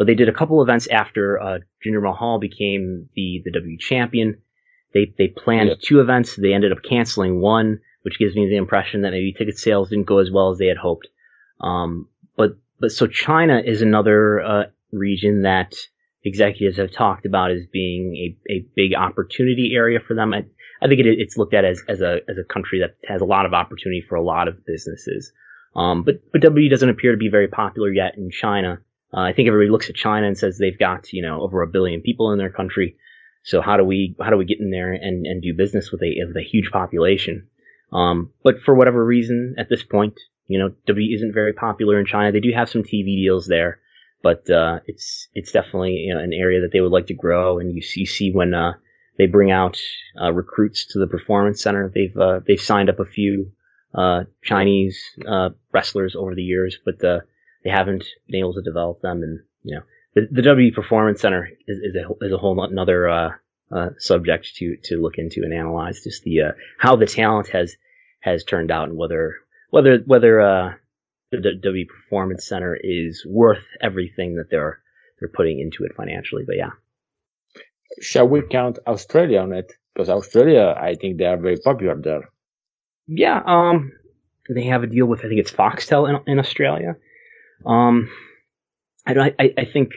[0.00, 4.38] But they did a couple events after uh, Jinder Mahal became the the W champion.
[4.94, 6.36] They they planned two events.
[6.36, 10.06] They ended up canceling one, which gives me the impression that maybe ticket sales didn't
[10.06, 11.08] go as well as they had hoped.
[11.60, 15.74] Um, but but so China is another uh, region that
[16.24, 20.32] executives have talked about as being a, a big opportunity area for them.
[20.32, 20.46] I,
[20.80, 23.26] I think it, it's looked at as, as a as a country that has a
[23.26, 25.30] lot of opportunity for a lot of businesses.
[25.76, 28.80] Um, but but W doesn't appear to be very popular yet in China.
[29.12, 31.66] Uh, I think everybody looks at China and says they've got you know over a
[31.66, 32.96] billion people in their country.
[33.42, 36.02] So how do we how do we get in there and, and do business with
[36.02, 37.46] a with a huge population?
[37.92, 40.14] Um, but for whatever reason, at this point,
[40.46, 42.32] you know, W isn't very popular in China.
[42.32, 43.80] They do have some TV deals there,
[44.22, 47.58] but uh, it's it's definitely you know, an area that they would like to grow.
[47.58, 48.74] And you see, you see when uh,
[49.18, 49.78] they bring out
[50.20, 53.50] uh, recruits to the performance center, they've uh, they've signed up a few
[53.94, 57.24] uh, Chinese uh, wrestlers over the years, but
[57.64, 59.22] they haven't been able to develop them.
[59.22, 59.82] And you know,
[60.14, 63.30] the, the W Performance Center is, is a is a whole another uh
[63.98, 66.02] subject to to look into and analyze.
[66.02, 66.40] Just the
[66.78, 67.76] how the talent has
[68.20, 69.36] has turned out and whether
[69.70, 70.74] whether whether uh,
[71.30, 74.80] the W Performance Center is worth everything that they're
[75.18, 76.44] they're putting into it financially.
[76.46, 76.70] But yeah,
[78.00, 79.72] shall we count Australia on it?
[79.94, 82.30] Because Australia, I think they are very popular there.
[83.06, 83.92] Yeah, um,
[84.48, 86.96] they have a deal with I think it's Foxtel in, in Australia.
[87.66, 88.10] Um,
[89.06, 89.90] I, I I think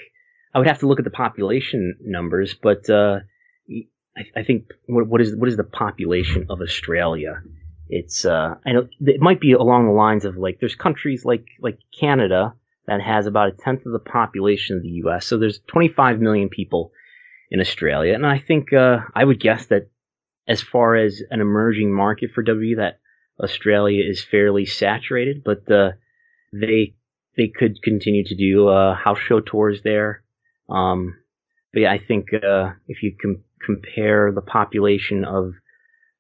[0.54, 3.20] I would have to look at the population numbers, but uh,
[4.18, 7.42] I, I think what, what is what is the population of Australia?
[7.90, 11.46] it's uh, I know it might be along the lines of like there's countries like
[11.60, 12.54] like Canada
[12.88, 15.26] that has about a tenth of the population of the U.S.
[15.26, 16.92] So there's 25 million people
[17.50, 19.90] in Australia, and I think uh, I would guess that
[20.48, 23.00] as far as an emerging market for W, that
[23.42, 25.92] Australia is fairly saturated, but uh,
[26.52, 26.96] they
[27.38, 30.24] they could continue to do uh, house show tours there.
[30.70, 31.18] Um,
[31.74, 35.54] but yeah, I think uh, if you com- compare the population of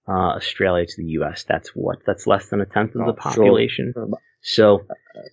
[0.07, 1.45] uh, Australia to the U.S.
[1.47, 3.93] That's what that's less than a tenth of the population.
[3.95, 4.09] Sure.
[4.41, 4.85] So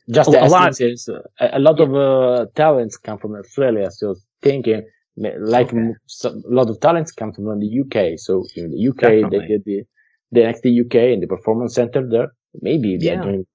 [0.08, 1.86] just a, a lot is uh, a lot yeah.
[1.86, 3.90] of uh, talents come from Australia.
[3.90, 5.94] So thinking like okay.
[6.24, 8.18] a lot of talents come from the UK.
[8.18, 9.38] So in the UK Definitely.
[9.38, 12.28] they did the the UK in the performance center there.
[12.60, 13.22] Maybe they're yeah.
[13.22, 13.46] doing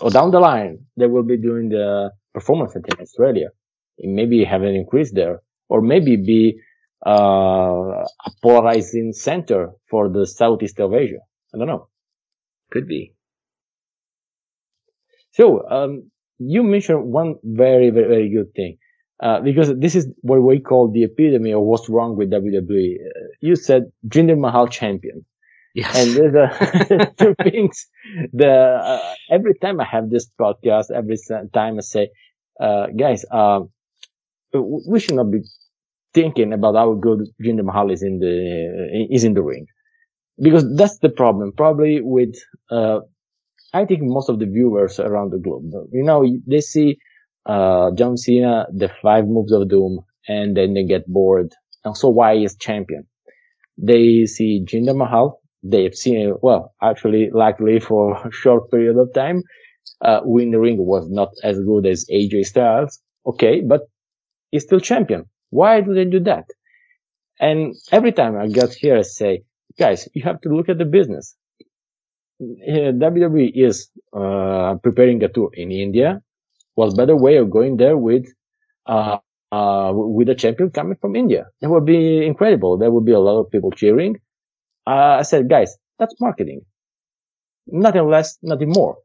[0.00, 3.48] or down the line they will be doing the performance in Australia.
[3.98, 6.58] Maybe have an increase there, or maybe be
[7.06, 11.18] uh, a polarizing center for the Southeast of Asia.
[11.54, 11.88] I don't know.
[12.70, 13.14] Could be.
[15.32, 18.78] So, um, you mentioned one very, very, very good thing.
[19.22, 22.94] Uh, because this is what we call the epitome of what's wrong with WWE.
[22.94, 25.26] Uh, you said Jinder Mahal champion.
[25.74, 25.94] Yes.
[25.94, 27.88] And there's a, two things.
[28.32, 31.16] The, uh, every time I have this podcast, every
[31.54, 32.10] time I say,
[32.60, 33.70] uh, guys, um,
[34.54, 35.40] we should not be
[36.14, 39.66] thinking about how good Jinder Mahal is in the is in the ring,
[40.42, 41.52] because that's the problem.
[41.56, 42.36] Probably with
[42.70, 43.00] uh,
[43.74, 46.98] I think most of the viewers around the globe, you know, they see
[47.46, 51.52] uh, John Cena, the five moves of doom, and then they get bored.
[51.84, 53.06] And so why is champion?
[53.78, 55.39] they see Jinder Mahal.
[55.62, 59.42] They've seen, well, actually, luckily for a short period of time,
[60.02, 63.00] uh, win the ring was not as good as AJ Styles.
[63.26, 63.82] Okay, but
[64.50, 65.26] he's still champion.
[65.50, 66.46] Why do they do that?
[67.40, 69.42] And every time I get here, I say,
[69.78, 71.36] guys, you have to look at the business.
[72.40, 76.22] WWE is uh, preparing a tour in India.
[76.74, 78.26] What better way of going there with
[78.86, 79.18] uh,
[79.52, 81.46] uh, with a champion coming from India?
[81.60, 82.78] That would be incredible.
[82.78, 84.16] There would be a lot of people cheering.
[84.90, 86.62] Uh, I said, guys, that's marketing.
[87.68, 88.96] Nothing less, nothing more.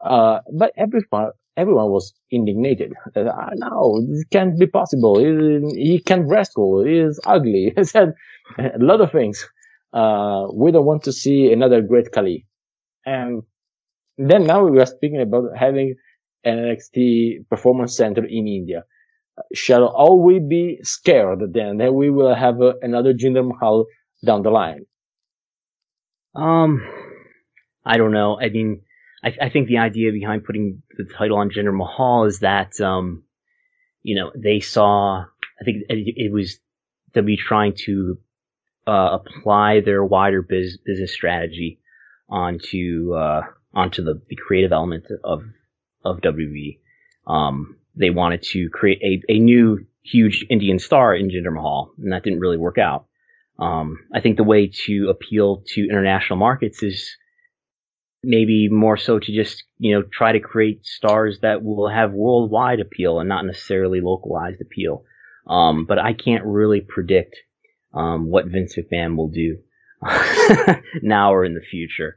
[0.00, 2.92] Uh, but everyone, everyone was indignated.
[3.16, 5.18] Uh, no, this can't be possible.
[5.18, 6.84] He, he can't wrestle.
[6.84, 7.72] He is ugly.
[7.76, 8.14] He said
[8.58, 9.44] a lot of things.
[9.92, 12.46] Uh, we don't want to see another great Khali.
[13.06, 13.42] And
[14.18, 15.94] then now we are speaking about having
[16.44, 18.84] an NXT performance center in India.
[19.54, 23.86] Shall all we be scared then that we will have uh, another Jinder Mahal
[24.24, 24.86] down the line?
[26.34, 26.86] Um,
[27.84, 28.40] I don't know.
[28.40, 28.82] I mean,
[29.24, 33.24] I, I think the idea behind putting the title on Jinder Mahal is that, um,
[34.02, 35.24] you know, they saw,
[35.60, 36.58] I think it, it was
[37.14, 38.18] W trying to,
[38.86, 41.80] uh, apply their wider biz, business strategy
[42.28, 43.42] onto, uh,
[43.74, 45.44] onto the, the creative element of,
[46.04, 46.78] of WWE.
[47.26, 52.12] Um, they wanted to create a, a new huge Indian star in Jinder Mahal, and
[52.12, 53.06] that didn't really work out.
[53.58, 57.16] Um, I think the way to appeal to international markets is
[58.22, 62.80] maybe more so to just you know try to create stars that will have worldwide
[62.80, 65.04] appeal and not necessarily localized appeal.
[65.46, 67.36] Um, but I can't really predict
[67.92, 69.58] um, what Vince McMahon will do
[71.02, 72.16] now or in the future.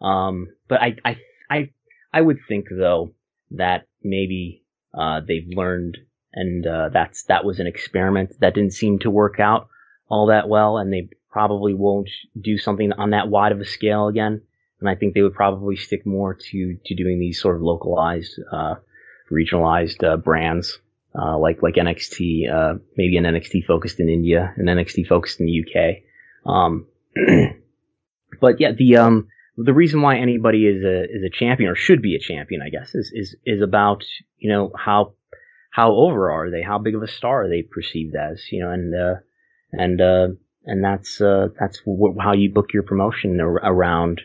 [0.00, 1.16] Um, but I, I,
[1.50, 1.70] I,
[2.12, 3.14] I would think though
[3.52, 5.98] that maybe uh, they've learned,
[6.32, 9.68] and uh, that's that was an experiment that didn't seem to work out
[10.08, 14.06] all that well, and they probably won't do something on that wide of a scale
[14.08, 14.42] again
[14.84, 18.38] and I think they would probably stick more to to doing these sort of localized,
[18.52, 18.74] uh,
[19.32, 20.78] regionalized uh, brands.
[21.16, 25.46] Uh, like like NXT, uh, maybe an NXT focused in India, an NXT focused in
[25.46, 26.02] the UK.
[26.44, 26.86] Um,
[28.40, 32.02] but yeah, the um, the reason why anybody is a is a champion or should
[32.02, 34.02] be a champion, I guess, is is is about
[34.38, 35.14] you know how
[35.70, 38.70] how over are they, how big of a star are they perceived as, you know,
[38.70, 39.14] and uh,
[39.78, 40.28] and uh,
[40.64, 41.80] and that's uh, that's
[42.20, 44.20] how you book your promotion ar- around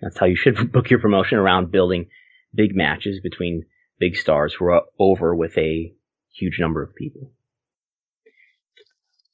[0.00, 2.06] that's how you should book your promotion around building
[2.54, 3.64] big matches between
[3.98, 5.92] big stars who are over with a
[6.32, 7.32] huge number of people.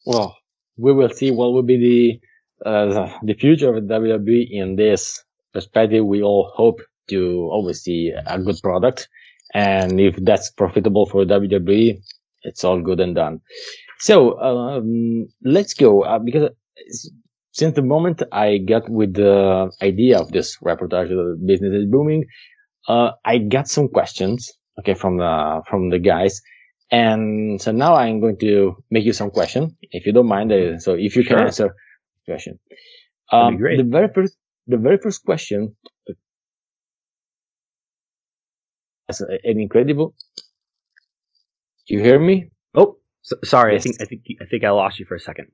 [0.06, 0.36] Well,
[0.76, 2.20] we will see what will be
[2.64, 5.22] the uh, the future of WWE in this
[5.52, 6.04] perspective.
[6.04, 9.08] We all hope to always see a good product,
[9.52, 12.00] and if that's profitable for WWE,
[12.42, 13.40] it's all good and done.
[13.98, 16.50] So um, let's go uh, because
[17.52, 22.24] since the moment I got with the idea of this reportage, the business is booming,
[22.88, 26.42] uh, I got some questions, okay, from the, from the guys.
[26.90, 30.52] And so now I'm going to make you some question, if you don't mind.
[30.52, 31.36] Uh, so if you sure.
[31.36, 31.74] can answer
[32.26, 32.58] the question.
[33.32, 35.76] Um, the very first, the very first question
[39.08, 40.14] is an incredible.
[41.86, 42.50] You hear me?
[43.24, 43.72] So, sorry.
[43.72, 43.80] Yes.
[43.80, 45.48] I think, I think, I think I lost you for a second.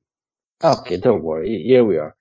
[0.63, 1.63] Okay, don't worry.
[1.65, 2.15] Here we are.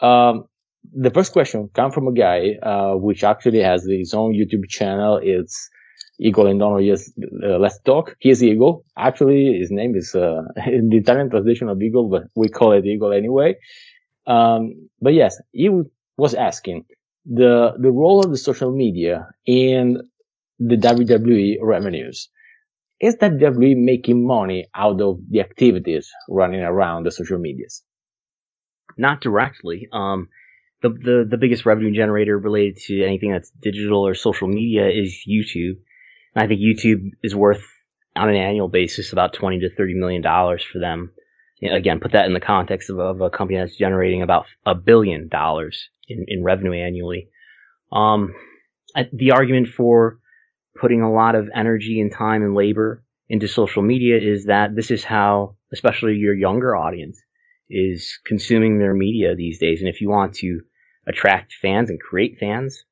[0.00, 0.44] Um,
[0.92, 5.20] the first question come from a guy, uh, which actually has his own YouTube channel.
[5.22, 5.68] It's
[6.18, 6.82] Eagle and Donald.
[6.82, 7.12] Yes,
[7.44, 8.16] uh, let's talk.
[8.20, 8.84] He's Eagle.
[8.96, 12.86] Actually, his name is, uh, in the Italian translation of Eagle, but we call it
[12.86, 13.56] Eagle anyway.
[14.26, 15.70] Um, but yes, he
[16.16, 16.86] was asking
[17.26, 19.98] the, the role of the social media in
[20.58, 22.30] the WWE revenues
[23.00, 27.82] is that WWE making money out of the activities running around the social medias?
[28.98, 29.88] Not directly.
[29.92, 30.28] Um,
[30.82, 35.24] the, the, the biggest revenue generator related to anything that's digital or social media is
[35.28, 35.78] YouTube.
[36.34, 37.62] And I think YouTube is worth
[38.16, 41.12] on an annual basis about 20 to 30 million dollars for them.
[41.62, 45.28] Again, put that in the context of, of a company that's generating about a billion
[45.28, 47.28] dollars in, in revenue annually.
[47.92, 48.34] Um,
[49.12, 50.19] the argument for
[50.80, 54.90] putting a lot of energy and time and labor into social media is that this
[54.90, 57.20] is how, especially your younger audience,
[57.68, 59.80] is consuming their media these days.
[59.80, 60.60] And if you want to
[61.06, 62.84] attract fans and create fans,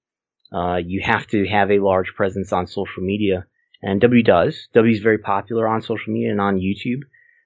[0.52, 3.46] uh, you have to have a large presence on social media.
[3.82, 4.68] And W does.
[4.74, 7.02] W is very popular on social media and on YouTube,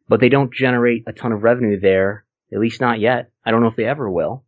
[0.09, 3.31] but they don't generate a ton of revenue there, at least not yet.
[3.45, 4.45] I don't know if they ever will.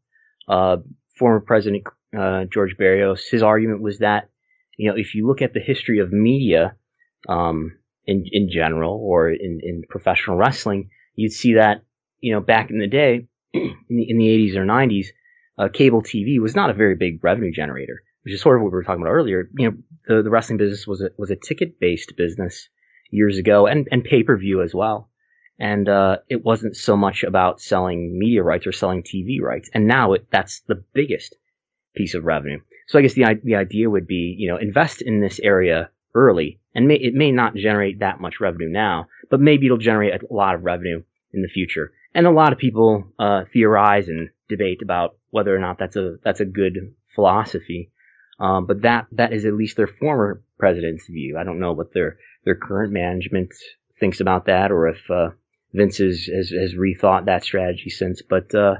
[0.48, 0.78] Uh,
[1.16, 1.84] former President
[2.18, 4.28] uh, George Barrios, his argument was that
[4.76, 6.76] you know, if you look at the history of media
[7.28, 11.82] um, in in general or in, in professional wrestling, you'd see that
[12.20, 15.06] you know back in the day in the, in the 80s or 90s,
[15.58, 18.72] uh, cable TV was not a very big revenue generator, which is sort of what
[18.72, 19.48] we were talking about earlier.
[19.56, 19.76] You know,
[20.08, 22.68] the, the wrestling business was a, was a ticket based business
[23.10, 25.10] years ago and, and pay per view as well.
[25.56, 29.70] And, uh, it wasn't so much about selling media rights or selling TV rights.
[29.72, 31.36] And now it, that's the biggest
[31.94, 32.58] piece of revenue.
[32.86, 36.60] So I guess the, the idea would be, you know, invest in this area early
[36.74, 40.32] and may, it may not generate that much revenue now, but maybe it'll generate a
[40.32, 41.92] lot of revenue in the future.
[42.14, 46.16] And a lot of people, uh, theorize and debate about whether or not that's a,
[46.22, 47.90] that's a good philosophy.
[48.38, 51.38] Um, but that, that is at least their former president's view.
[51.38, 53.52] I don't know what their, their current management
[53.98, 55.30] thinks about that or if, uh,
[55.72, 58.76] Vince has, has, has rethought that strategy since, but, uh,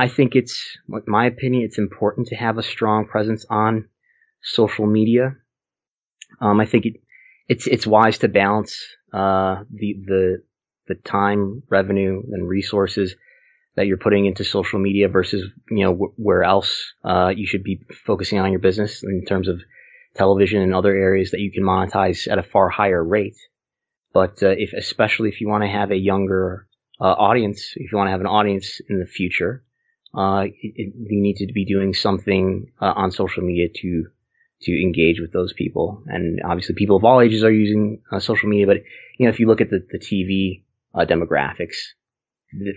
[0.00, 3.86] I think it's, my opinion, it's important to have a strong presence on
[4.42, 5.36] social media.
[6.40, 6.94] Um, I think it,
[7.48, 8.82] it's it's wise to balance
[9.12, 10.42] uh, the the
[10.88, 13.14] the time, revenue, and resources
[13.76, 17.62] that you're putting into social media versus you know wh- where else uh, you should
[17.62, 19.60] be focusing on your business in terms of
[20.14, 23.36] television and other areas that you can monetize at a far higher rate.
[24.14, 26.66] But uh, if especially if you want to have a younger
[26.98, 29.62] uh, audience, if you want to have an audience in the future,
[30.14, 30.92] uh, you
[31.22, 34.06] need to be doing something uh, on social media to
[34.62, 36.02] to engage with those people.
[36.06, 38.66] And obviously, people of all ages are using uh, social media.
[38.66, 38.78] But
[39.18, 40.62] you know, if you look at the the TV
[40.94, 41.76] uh, demographics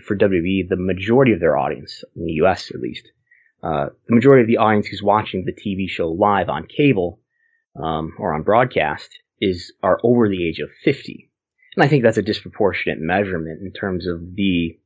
[0.04, 2.70] for WWE, the majority of their audience in the U.S.
[2.70, 3.10] at least,
[3.62, 7.20] uh, the majority of the audience who's watching the TV show live on cable
[7.82, 11.30] um, or on broadcast is are over the age of 50.
[11.76, 14.78] And I think that's a disproportionate measurement in terms of the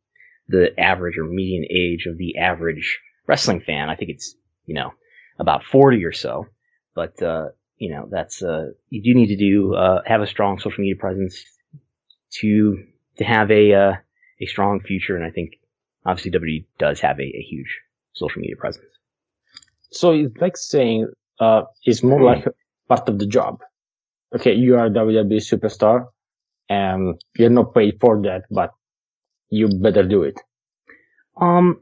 [0.49, 3.89] the average or median age of the average wrestling fan.
[3.89, 4.35] I think it's
[4.67, 4.93] you know
[5.39, 6.47] about 40 or so.
[6.95, 10.59] But uh, you know, that's uh, you do need to do uh, have a strong
[10.59, 11.45] social media presence
[12.41, 12.83] to
[13.19, 13.93] to have a uh,
[14.41, 15.53] a strong future, and I think
[16.05, 17.81] obviously WWE does have a, a huge
[18.15, 18.87] social media presence.
[19.91, 21.09] So it's like saying
[21.41, 22.45] uh, it's more like
[22.89, 23.61] part of the job.
[24.35, 26.07] Okay, you are a WWE superstar,
[26.69, 28.73] and you're not paid for that, but
[29.51, 30.41] you better do it.
[31.41, 31.81] Um,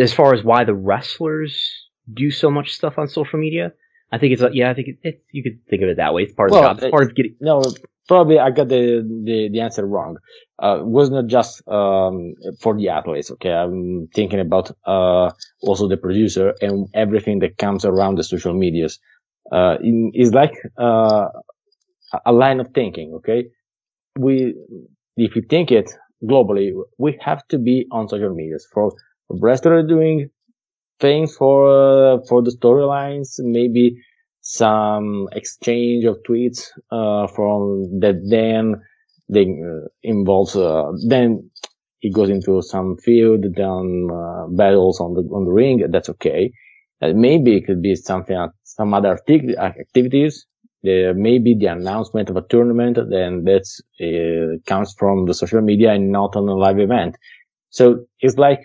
[0.00, 1.68] as far as why the wrestlers
[2.12, 3.72] do so much stuff on social media,
[4.12, 4.70] I think it's a, yeah.
[4.70, 6.22] I think it, it, you could think of it that way.
[6.22, 6.78] It's part of well, the job.
[6.82, 7.34] It's part of getting.
[7.40, 7.62] No,
[8.06, 10.16] probably I got the the, the answer wrong.
[10.58, 13.30] Uh, was not just um, for the athletes.
[13.32, 15.30] Okay, I'm thinking about uh,
[15.62, 18.98] also the producer and everything that comes around the social medias.
[19.52, 21.26] Uh, in, it's like uh,
[22.24, 23.12] a line of thinking.
[23.16, 23.44] Okay,
[24.18, 24.54] we
[25.16, 25.90] if you think it
[26.24, 28.66] globally, we have to be on social medias.
[28.72, 28.92] For
[29.30, 30.30] wrestlers doing
[31.00, 33.96] things for uh, for the storylines, maybe
[34.40, 38.80] some exchange of tweets uh, from that then
[39.28, 41.50] they uh, involves uh, then
[42.00, 46.50] it goes into some field then uh, battles on the on the ring that's okay.
[47.00, 50.46] Maybe it could be something some other activities
[50.82, 53.66] there may be the announcement of a tournament then that
[54.00, 57.16] uh, comes from the social media and not on a live event
[57.70, 58.60] so it's like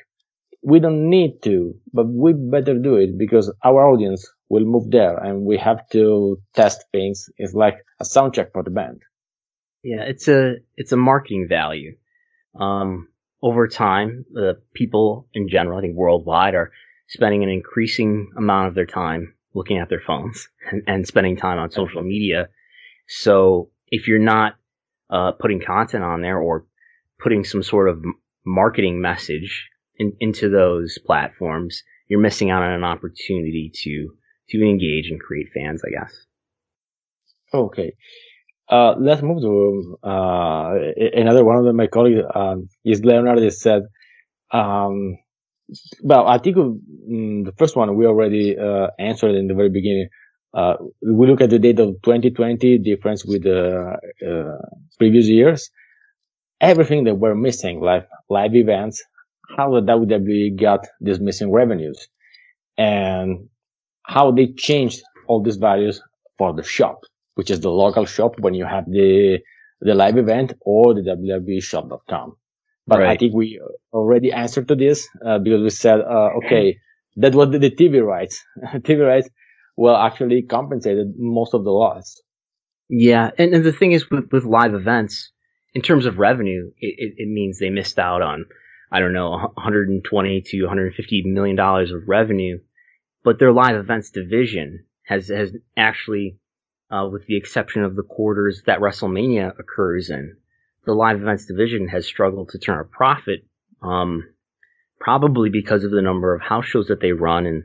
[0.64, 5.18] we don't need to, but we better do it because our audience will move there
[5.18, 7.30] and we have to test things.
[7.38, 9.02] It's like a sound check for the band.
[9.84, 11.98] Yeah, it's a, it's a marketing value.
[12.58, 13.10] Um,
[13.42, 16.72] over time, the people in general, I think worldwide are
[17.10, 21.60] spending an increasing amount of their time looking at their phones and, and spending time
[21.60, 22.50] on social media.
[23.08, 24.56] So if you're not,
[25.10, 26.66] uh, putting content on there or
[27.20, 28.04] putting some sort of
[28.46, 34.10] marketing message in, into those platforms, you're missing out on an opportunity to
[34.50, 36.14] to engage and create fans, I guess.
[37.54, 37.94] Okay.
[38.68, 40.74] Uh, let's move to uh,
[41.14, 43.52] another one of my colleagues um, is Leonard.
[43.54, 43.84] Said,
[44.52, 45.18] um,
[46.02, 46.82] well, I think um,
[47.44, 50.10] the first one we already uh, answered in the very beginning.
[50.54, 53.98] Uh, we look at the data of 2020 difference with the
[54.28, 54.68] uh,
[55.00, 55.72] previous years.
[56.62, 59.04] Everything that we're missing, like live events,
[59.58, 62.08] how the WWE got these missing revenues
[62.78, 63.50] and
[64.04, 66.02] how they changed all these values
[66.38, 67.02] for the shop,
[67.36, 69.40] which is the local shop when you have the,
[69.82, 72.36] the live event or the WWE shop.com.
[72.86, 73.10] But right.
[73.12, 73.62] I think we
[73.94, 76.78] already answered to this uh, because we said, uh, okay,
[77.16, 78.44] that was the, the TV rights.
[78.76, 79.30] TV rights
[79.78, 82.22] well actually compensated most of the loss.
[82.90, 85.32] Yeah, and, and the thing is with, with live events,
[85.74, 88.46] in terms of revenue, it, it, it means they missed out on
[88.94, 92.60] I don't know, 120 to 150 million dollars of revenue,
[93.24, 96.38] but their live events division has has actually,
[96.92, 100.38] uh, with the exception of the quarters that WrestleMania occurs in,
[100.86, 103.46] the live events division has struggled to turn a profit
[103.82, 104.24] um,
[105.00, 107.64] probably because of the number of house shows that they run and,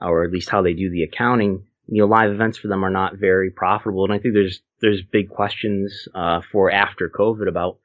[0.00, 2.90] or at least how they do the accounting, you know, live events for them are
[2.90, 4.04] not very profitable.
[4.04, 7.78] And I think there's, there's big questions, uh, for after COVID about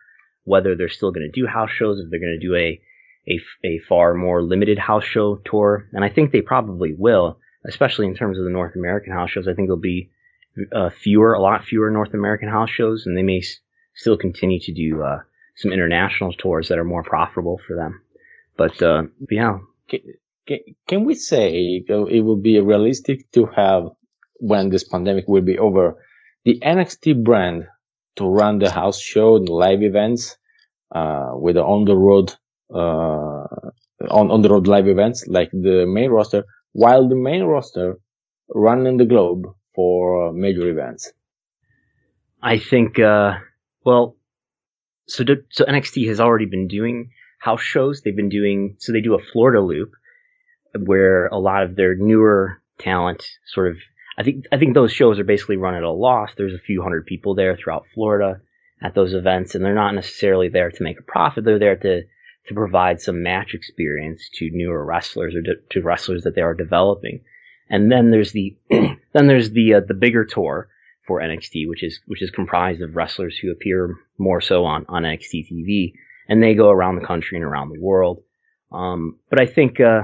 [0.45, 2.81] whether they're still going to do house shows, if they're going to do a,
[3.27, 5.89] a, a far more limited house show tour.
[5.91, 9.47] And I think they probably will, especially in terms of the North American house shows.
[9.47, 10.11] I think there'll be
[10.73, 13.41] uh, fewer, a lot fewer North American house shows, and they may
[13.95, 15.19] still continue to do uh,
[15.57, 18.01] some international tours that are more profitable for them.
[18.57, 23.83] But uh, yeah, can, can we say it will be realistic to have
[24.39, 25.95] when this pandemic will be over
[26.43, 27.67] the NXT brand
[28.17, 30.37] to run the house show, the live events,
[30.93, 32.33] uh, with the on the road,
[32.73, 33.47] uh,
[34.09, 37.97] on, on the road live events like the main roster, while the main roster
[38.53, 39.43] running the globe
[39.73, 41.11] for major events?
[42.41, 43.37] I think, uh,
[43.85, 44.15] well,
[45.07, 48.01] so, do, so NXT has already been doing house shows.
[48.01, 49.91] They've been doing, so they do a Florida loop
[50.77, 53.77] where a lot of their newer talent sort of
[54.17, 56.31] I think I think those shows are basically run at a loss.
[56.35, 58.39] There's a few hundred people there throughout Florida
[58.81, 61.43] at those events, and they're not necessarily there to make a profit.
[61.43, 62.03] They're there to
[62.47, 67.21] to provide some match experience to newer wrestlers or to, wrestlers that they are developing.
[67.69, 70.69] And then there's the then there's the uh, the bigger tour
[71.07, 75.03] for NXT, which is which is comprised of wrestlers who appear more so on on
[75.03, 75.93] NXT TV,
[76.27, 78.23] and they go around the country and around the world.
[78.71, 80.03] Um, but I think uh,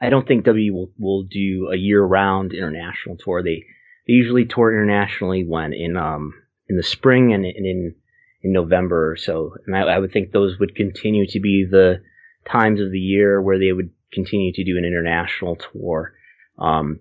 [0.00, 3.42] I don't think W will, will do a year round international tour.
[3.42, 3.64] They
[4.06, 6.34] they usually tour internationally when in um
[6.68, 7.94] in the spring and, in
[8.42, 9.54] in November or so.
[9.66, 12.02] And I, I, would think those would continue to be the
[12.50, 16.14] times of the year where they would continue to do an international tour.
[16.58, 17.00] Um,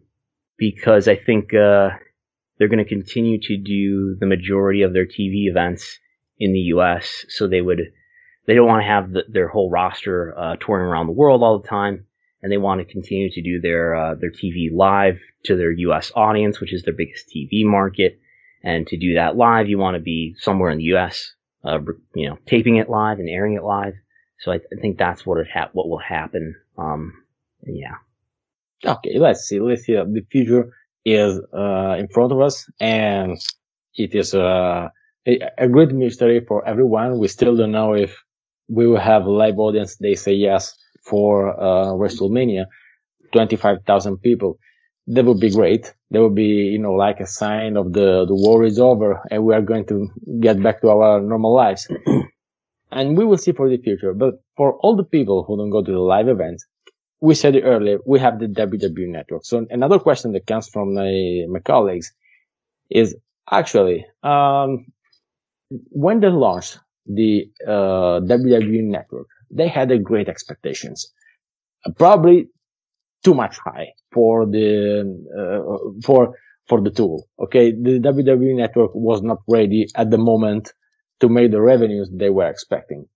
[0.57, 1.91] because I think uh,
[2.59, 5.97] they're going to continue to do the majority of their TV events
[6.37, 7.25] in the U.S.
[7.29, 7.93] So they would
[8.45, 11.59] they don't want to have the, their whole roster uh, touring around the world all
[11.59, 12.05] the time
[12.41, 16.11] and they want to continue to do their uh, their TV live to their U.S.
[16.15, 18.19] audience, which is their biggest TV market.
[18.63, 21.33] And to do that live, you want to be somewhere in the U.S.
[21.63, 21.79] Uh,
[22.15, 23.93] you know, taping it live and airing it live.
[24.39, 26.55] So I, th- I think that's what it ha- what will happen.
[26.77, 27.23] Um,
[27.65, 27.95] yeah.
[28.85, 29.59] Okay, let's see.
[29.59, 29.93] Let's see.
[29.93, 30.73] The future
[31.05, 33.37] is uh, in front of us, and
[33.95, 34.89] it is uh,
[35.27, 37.19] a, a great mystery for everyone.
[37.19, 38.15] We still don't know if
[38.69, 39.97] we will have a live audience.
[39.97, 40.75] They say yes
[41.05, 42.65] for uh, WrestleMania,
[43.33, 44.59] 25,000 people.
[45.07, 45.93] That would be great.
[46.11, 46.43] That would be,
[46.73, 49.85] you know, like a sign of the, the war is over and we are going
[49.87, 50.07] to
[50.39, 51.87] get back to our normal lives.
[52.91, 54.13] and we will see for the future.
[54.13, 56.65] But for all the people who don't go to the live events,
[57.21, 59.45] we said it earlier, we have the WWE network.
[59.45, 62.11] So another question that comes from my, my colleagues
[62.89, 63.15] is
[63.51, 64.85] actually, um,
[65.69, 71.11] when they launched the uh, WWE network, they had a great expectations,
[71.97, 72.47] probably
[73.23, 75.01] too much high for the
[75.37, 76.35] uh, for
[76.67, 77.27] for the tool.
[77.39, 80.73] Okay, the WWE network was not ready at the moment
[81.19, 83.07] to make the revenues they were expecting.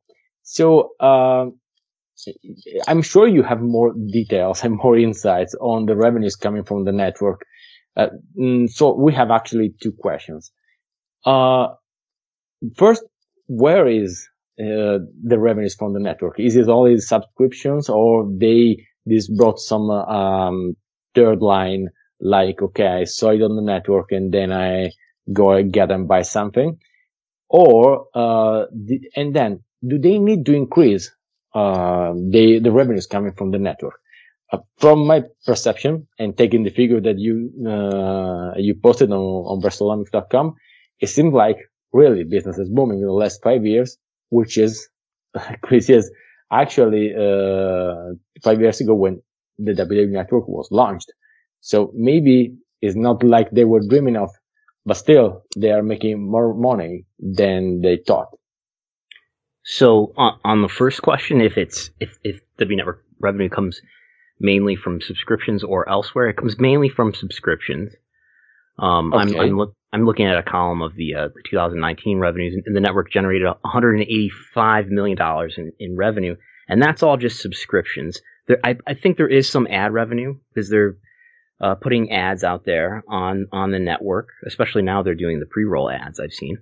[0.41, 1.45] So uh,
[2.87, 6.91] I'm sure you have more details and more insights on the revenues coming from the
[6.91, 7.41] network.
[7.95, 8.07] Uh,
[8.39, 10.51] mm, so we have actually two questions.
[11.25, 11.67] Uh,
[12.77, 13.03] first,
[13.47, 14.27] where is
[14.59, 16.39] uh, the revenues from the network?
[16.39, 20.75] Is it only subscriptions or they, this brought some, um,
[21.15, 21.89] third line,
[22.19, 24.91] like, okay, I saw it on the network and then I
[25.31, 26.77] go and get and buy something?
[27.49, 28.65] Or, uh,
[29.15, 31.11] and then do they need to increase,
[31.53, 33.99] uh, the, the revenues coming from the network?
[34.51, 40.55] Uh, from my perception and taking the figure that you, uh, you posted on, on
[40.99, 41.57] it seems like
[41.91, 43.97] really business is booming in the last five years
[44.29, 44.89] which is
[45.61, 46.11] Chris is
[46.51, 49.21] actually uh, five years ago when
[49.57, 51.11] the WWE network was launched.
[51.61, 54.29] So maybe it's not like they were dreaming of,
[54.85, 58.27] but still they are making more money than they thought.
[59.63, 63.81] So on, on the first question, if it's if if W network revenue comes
[64.39, 67.93] mainly from subscriptions or elsewhere, it comes mainly from subscriptions.
[68.77, 69.21] Um, okay.
[69.21, 72.75] I'm, I'm, look, I'm looking at a column of the, uh, the 2019 revenues, and
[72.75, 76.35] the network generated 185 million dollars in, in revenue,
[76.67, 78.19] and that's all just subscriptions.
[78.47, 80.97] There, I, I think there is some ad revenue because they're
[81.61, 85.89] uh, putting ads out there on on the network, especially now they're doing the pre-roll
[85.89, 86.57] ads I've seen.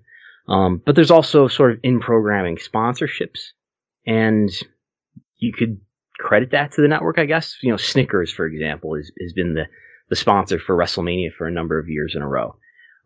[0.47, 3.39] Um, but there's also sort of in programming sponsorships,
[4.05, 4.49] and
[5.37, 5.79] you could
[6.17, 7.57] credit that to the network, I guess.
[7.61, 9.65] You know, Snickers, for example, has has been the
[10.09, 12.55] the sponsor for WrestleMania for a number of years in a row.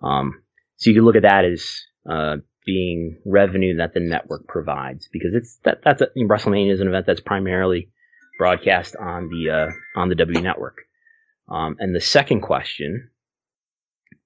[0.02, 0.42] Um,
[0.78, 5.34] so you could look at that as uh, being revenue that the network provides because
[5.34, 7.90] it's that that's a, WrestleMania is an event that's primarily
[8.38, 10.80] broadcast on the uh, on the W network.
[11.48, 13.10] Um, and the second question,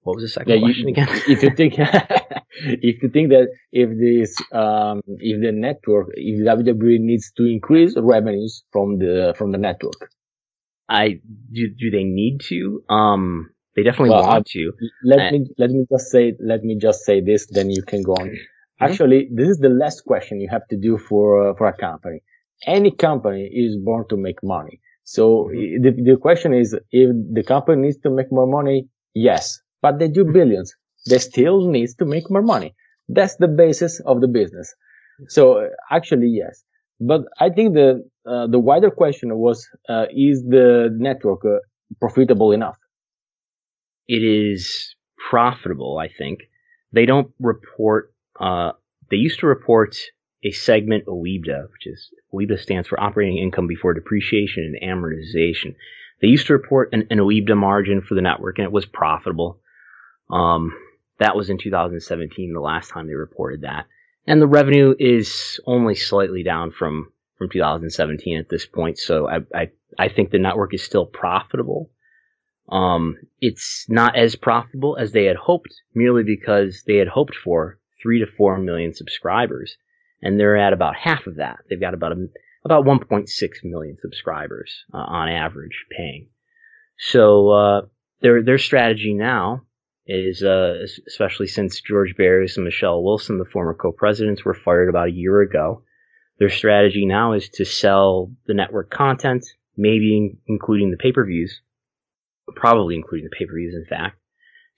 [0.02, 1.08] what was the second yeah, question you, again?
[1.28, 1.74] if you think
[2.62, 7.96] if you think that if this um, if the network if WWE needs to increase
[7.98, 10.12] revenues from the from the network,
[10.88, 11.20] I
[11.52, 11.70] do.
[11.78, 12.84] Do they need to?
[12.90, 14.72] Um, they definitely well, want to.
[15.04, 17.48] Let uh, me let me just say let me just say this.
[17.48, 18.28] Then you can go on.
[18.28, 18.84] Mm-hmm.
[18.84, 22.22] Actually, this is the last question you have to do for uh, for a company.
[22.66, 24.82] Any company is born to make money.
[25.04, 25.84] So mm-hmm.
[25.84, 30.08] the the question is if the company needs to make more money, yes, but they
[30.08, 30.76] do billions.
[31.10, 32.76] They still needs to make more money.
[33.08, 34.74] That's the basis of the business.
[35.28, 36.64] So actually, yes.
[37.00, 41.60] But I think the uh, the wider question was: uh, Is the network uh,
[42.00, 42.78] profitable enough?
[44.08, 44.96] It is
[45.30, 45.98] profitable.
[45.98, 46.40] I think
[46.92, 48.14] they don't report.
[48.40, 48.72] Uh,
[49.10, 49.96] they used to report
[50.44, 55.76] a segment OIBDA, which is OIBDA stands for operating income before depreciation and amortization.
[56.22, 59.60] They used to report an, an OIBDA margin for the network, and it was profitable.
[60.30, 60.74] Um,
[61.20, 63.86] that was in 2017, the last time they reported that
[64.30, 68.98] and the revenue is only slightly down from from 2017 at this point.
[69.00, 71.90] So I I, I think the network is still profitable.
[72.70, 77.80] Um, it's not as profitable as they had hoped, merely because they had hoped for
[78.02, 79.78] three to four million subscribers,
[80.22, 81.58] and they're at about half of that.
[81.68, 82.28] They've got about a,
[82.64, 83.28] about 1.6
[83.64, 86.28] million subscribers uh, on average paying.
[87.00, 87.82] So uh,
[88.22, 89.64] their their strategy now
[90.10, 95.10] is uh, especially since George Barrios and Michelle Wilson, the former co-presidents, were fired about
[95.10, 95.84] a year ago.
[96.40, 99.46] Their strategy now is to sell the network content,
[99.78, 101.62] maybe including the pay-per-views,
[102.56, 104.18] probably including the pay-per-views, in fact,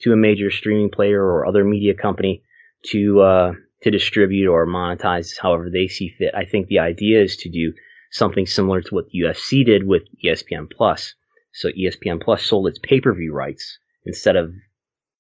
[0.02, 2.44] to a major streaming player or other media company
[2.88, 3.54] to uh,
[3.84, 6.36] to distribute or monetize however they see fit.
[6.36, 7.74] I think the idea is to do
[8.12, 11.16] something similar to what the UFC did with ESPN Plus.
[11.54, 14.54] So ESPN Plus sold its pay-per-view rights instead of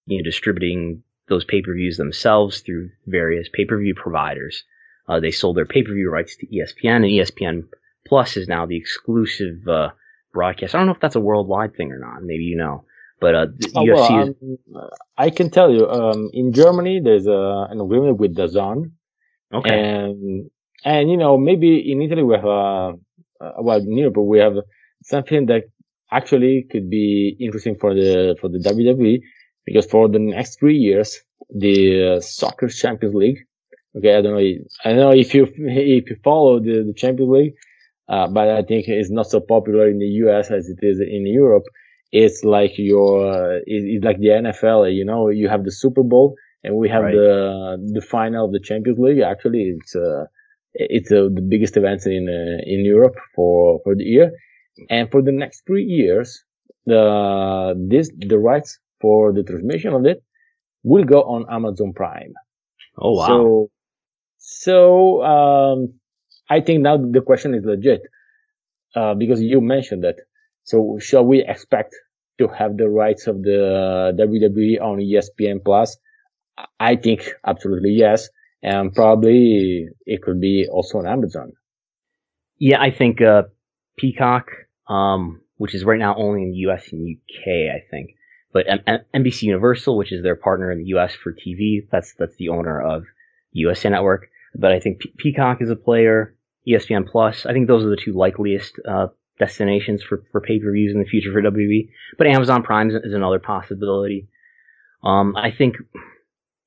[0.06, 4.64] you know, distributing those pay per views themselves through various pay per view providers.
[5.08, 7.64] Uh, they sold their pay per view rights to ESPN, and ESPN
[8.08, 9.90] Plus is now the exclusive uh,
[10.34, 10.76] broadcast.
[10.76, 12.24] I don't know if that's a worldwide thing or not.
[12.24, 12.86] Maybe you know.
[13.22, 14.36] But uh, the oh, UFC well, is-
[14.76, 18.92] um, I can tell you, um, in Germany, there's a, an agreement with DAZN.
[19.54, 19.80] Okay.
[19.80, 20.50] And,
[20.84, 22.90] and, you know, maybe in Italy we have, uh,
[23.40, 24.56] uh, well, in Europe we have
[25.04, 25.66] something that
[26.12, 29.22] actually could be interesting for the, for the WWE
[29.66, 33.40] because for the next three years, the uh, Soccer Champions League.
[33.98, 34.54] Okay, I don't know.
[34.86, 37.54] I don't know if you if you follow the, the Champions League,
[38.08, 40.50] uh, but I think it's not so popular in the U.S.
[40.50, 41.66] as it is in Europe.
[42.12, 44.94] It's like your uh, it's like the NFL.
[44.94, 47.14] You know, you have the Super Bowl and we have right.
[47.14, 49.20] the the final of the Champions League.
[49.20, 50.26] Actually, it's uh,
[50.74, 54.32] it's uh, the biggest event in uh, in Europe for for the year.
[54.90, 56.44] And for the next three years,
[56.86, 60.24] the this the rights for the transmission of it
[60.84, 62.34] will go on Amazon Prime.
[62.98, 63.28] Oh wow!
[63.28, 63.72] So,
[64.38, 65.94] so um,
[66.50, 68.02] I think now the question is legit
[68.96, 70.16] uh, because you mentioned that.
[70.64, 71.96] So, shall we expect
[72.40, 75.98] to have the rights of the WWE on ESPN Plus?
[76.80, 78.30] I think absolutely yes,
[78.62, 81.54] and probably it could be also on Amazon.
[82.60, 83.44] Yeah, I think uh,
[83.98, 84.48] Peacock,
[84.88, 88.12] um, which is right now only in the US and UK, I think
[88.54, 91.14] but M- NBC Universal, which is their partner in the U.S.
[91.14, 93.06] for TV, that's that's the owner of
[93.52, 94.30] USA Network.
[94.56, 96.36] But I think P- Peacock is a player.
[96.68, 97.46] ESPN Plus.
[97.46, 99.08] I think those are the two likeliest uh,
[99.40, 101.90] destinations for, for pay per views in the future for WWE.
[102.18, 104.28] But Amazon Prime is, is another possibility.
[105.04, 105.78] Um, I think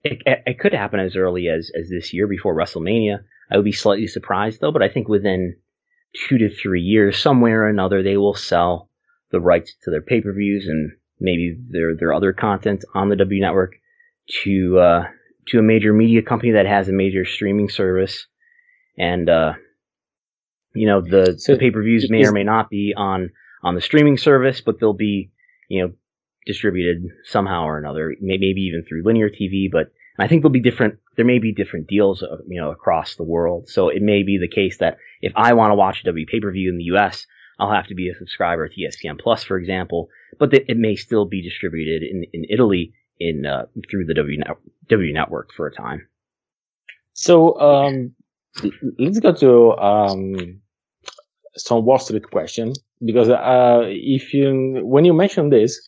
[0.03, 3.21] it, it, could happen as early as, as this year before WrestleMania.
[3.51, 5.57] I would be slightly surprised though, but I think within
[6.29, 8.89] two to three years, somewhere or another, they will sell
[9.31, 13.17] the rights to their pay per views and maybe their their other content on the
[13.17, 13.75] W network
[14.45, 15.05] to uh,
[15.49, 18.27] to a major media company that has a major streaming service,
[18.99, 19.55] and uh,
[20.75, 23.31] you know the, so the pay per views may or may not be on
[23.63, 25.31] on the streaming service, but they'll be
[25.69, 25.93] you know
[26.47, 29.71] distributed somehow or another, maybe even through linear TV.
[29.71, 30.99] But I think there'll be different.
[31.17, 33.69] There may be different deals, uh, you know, across the world.
[33.69, 36.41] So it may be the case that if I want to watch a W pay
[36.41, 37.27] per view in the U.S.,
[37.59, 41.25] I'll have to be a subscriber to ESPN Plus, for example, but it may still
[41.25, 44.57] be distributed in, in Italy in uh, through the W, net,
[44.89, 46.07] w network for a time.
[47.13, 48.15] So um,
[48.99, 50.61] let's go to um,
[51.57, 52.73] some Wall Street question
[53.05, 55.81] because uh, if you when you mention this,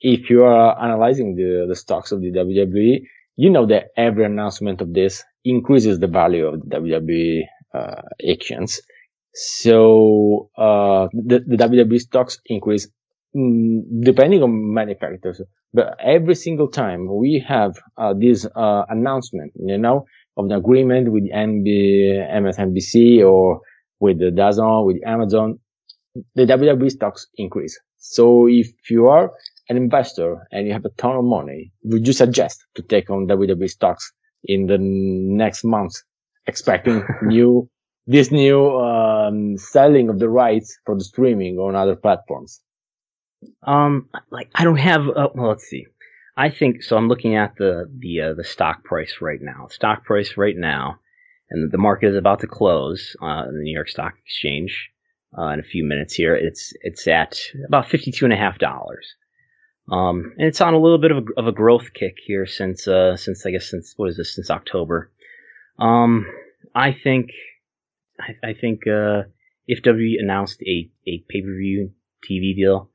[0.00, 3.02] if you are analyzing the the stocks of the WWE,
[3.36, 7.42] you know that every announcement of this increases the value of the WWE
[7.74, 8.80] uh, actions.
[9.34, 12.88] So uh, the, the WWE stocks increase
[13.36, 15.40] mm, depending on many factors.
[15.74, 20.04] But every single time we have uh, this uh, announcement, you know,
[20.36, 21.66] of an agreement with NB,
[22.30, 23.60] MSNBC or
[24.00, 25.58] with the DAZN, with Amazon,
[26.34, 27.78] the WWE stocks increase.
[27.96, 29.30] So if you are
[29.68, 33.26] an investor and you have a ton of money, would you suggest to take on
[33.28, 34.12] WWE stocks
[34.44, 35.94] in the next month,
[36.46, 37.70] expecting new,
[38.06, 42.60] this new, um, selling of the rights for the streaming on other platforms?
[43.62, 45.86] Um, like I don't have, uh, well, let's see.
[46.36, 49.66] I think, so I'm looking at the, the, uh, the stock price right now.
[49.68, 50.98] Stock price right now,
[51.50, 54.90] and the market is about to close, uh, in the New York Stock Exchange,
[55.36, 56.34] uh, in a few minutes here.
[56.34, 59.06] It's, it's at about fifty-two and a half dollars.
[59.90, 62.88] Um, and it's on a little bit of a, of a growth kick here since,
[62.88, 65.10] uh, since I guess since what is this since October.
[65.78, 66.26] Um,
[66.74, 67.30] I think,
[68.18, 69.22] I, I think uh,
[69.66, 71.92] if W announced a a pay per view
[72.28, 72.90] TV deal,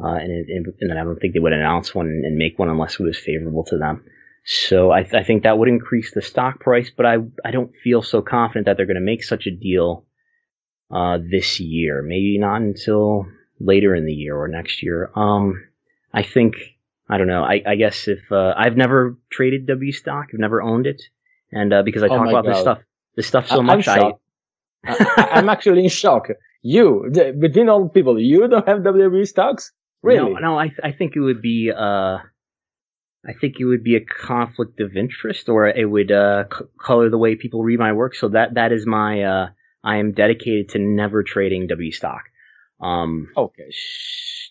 [0.00, 2.68] uh, and, it, and then I don't think they would announce one and make one
[2.68, 4.04] unless it was favorable to them.
[4.46, 7.72] So I, th- I think that would increase the stock price, but I I don't
[7.82, 10.04] feel so confident that they're going to make such a deal
[10.90, 12.02] uh, this year.
[12.02, 13.26] Maybe not until
[13.58, 15.10] later in the year or next year.
[15.14, 15.64] Um,
[16.12, 16.56] I think
[17.08, 17.42] I don't know.
[17.42, 21.02] I, I guess if uh, I've never traded W stock, I've never owned it,
[21.52, 22.54] and uh, because I oh talk about God.
[22.54, 22.78] this stuff,
[23.16, 24.12] this stuff so I'm much, I,
[24.86, 26.28] I am actually in shock.
[26.62, 29.72] You between all people, you don't have WWE stocks,
[30.02, 30.32] really?
[30.34, 30.58] No, no.
[30.58, 32.18] I I think it would be uh,
[33.26, 37.10] I think it would be a conflict of interest, or it would uh, c- color
[37.10, 38.14] the way people read my work.
[38.14, 39.46] So that that is my uh,
[39.82, 42.22] I am dedicated to never trading W stock.
[42.80, 43.70] Um, okay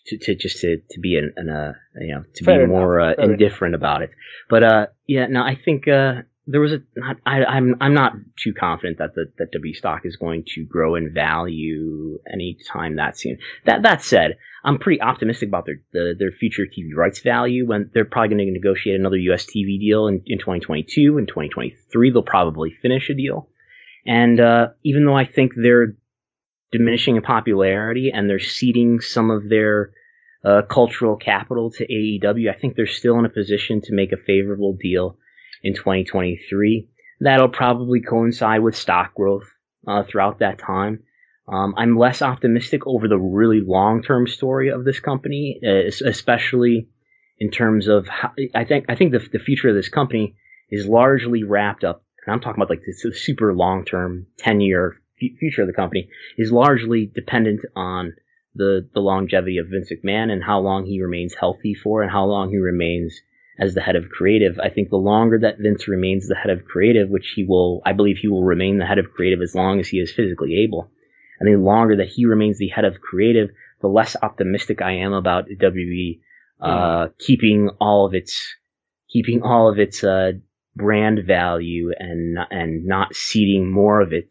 [0.06, 3.00] to, to just to, to be an, an uh, you know to Fair be more
[3.00, 3.80] uh, indifferent enough.
[3.80, 4.10] about it.
[4.48, 6.80] But uh, yeah, no, I think uh, there was a
[7.24, 10.94] I, I'm I'm not too confident that the that W stock is going to grow
[10.94, 13.38] in value anytime that's soon.
[13.64, 17.90] That that said, I'm pretty optimistic about their the, their future TV rights value when
[17.94, 22.10] they're probably going to negotiate another US TV deal in, in 2022 and 2023.
[22.10, 23.48] They'll probably finish a deal.
[24.06, 25.96] And uh, even though I think they're
[26.72, 29.92] diminishing in popularity and they're ceding some of their
[30.44, 32.50] uh, cultural capital to AEW.
[32.50, 35.16] I think they're still in a position to make a favorable deal
[35.64, 36.88] in 2023.
[37.20, 39.48] That'll probably coincide with stock growth
[39.88, 41.02] uh, throughout that time.
[41.48, 46.88] Um, I'm less optimistic over the really long term story of this company, especially
[47.38, 50.36] in terms of how, I think I think the, the future of this company
[50.70, 52.04] is largely wrapped up.
[52.26, 54.96] And I'm talking about like the super long term, 10 year
[55.38, 58.14] future of the company is largely dependent on
[58.54, 62.24] the, the longevity of Vince McMahon and how long he remains healthy for and how
[62.24, 63.20] long he remains
[63.58, 64.58] as the head of creative.
[64.58, 67.92] I think the longer that Vince remains the head of creative, which he will, I
[67.92, 70.90] believe he will remain the head of creative as long as he is physically able.
[71.38, 73.50] And the longer that he remains the head of creative,
[73.80, 76.20] the less optimistic I am about WWE
[76.60, 77.18] uh, mm.
[77.18, 78.56] keeping all of its
[79.10, 80.32] keeping all of its uh,
[80.74, 84.28] brand value and and not ceding more of it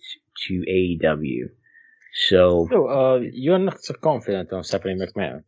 [0.47, 1.49] to AEW.
[2.29, 5.43] So, so uh, you're not so confident on Stephanie McMahon.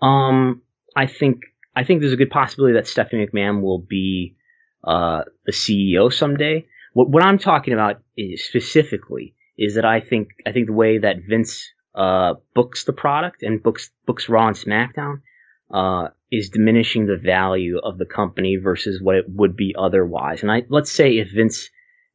[0.00, 0.62] Um,
[0.96, 1.40] I think
[1.80, 4.36] I think there's a good possibility that Stephanie McMahon will be
[4.84, 6.66] uh, the CEO someday.
[6.92, 10.98] What what I'm talking about is specifically is that I think I think the way
[10.98, 15.22] that Vince uh, books the product and books books Raw and SmackDown
[15.70, 20.42] uh, is diminishing the value of the company versus what it would be otherwise.
[20.42, 21.70] And I let's say if Vince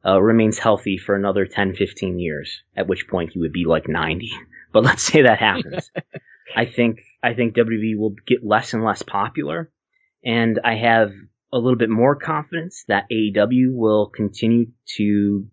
[0.05, 3.87] uh, remains healthy for another 10, 15 years, at which point he would be like
[3.87, 4.31] 90.
[4.73, 5.89] But let's say that happens.
[6.57, 9.71] I think I think WWE will get less and less popular,
[10.23, 11.11] and I have
[11.51, 14.67] a little bit more confidence that AEW will continue
[14.97, 15.47] to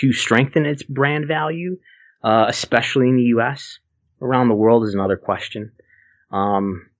[0.00, 1.78] to strengthen its brand value,
[2.22, 3.78] uh, especially in the U.S.
[4.20, 5.72] Around the world is another question.
[6.30, 6.90] Um,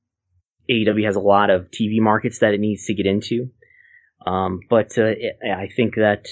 [0.71, 3.51] AEW has a lot of TV markets that it needs to get into,
[4.25, 5.13] um, but uh,
[5.45, 6.29] I think that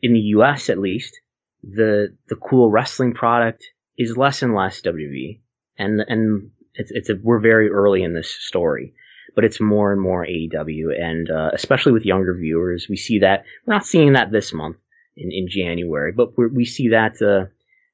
[0.00, 1.20] in the US at least,
[1.62, 3.64] the the cool wrestling product
[3.96, 5.40] is less and less WWE,
[5.78, 8.94] and and it's it's a, we're very early in this story,
[9.34, 13.44] but it's more and more AEW, and uh, especially with younger viewers, we see that
[13.66, 14.76] we're not seeing that this month
[15.16, 17.50] in, in January, but we see that uh,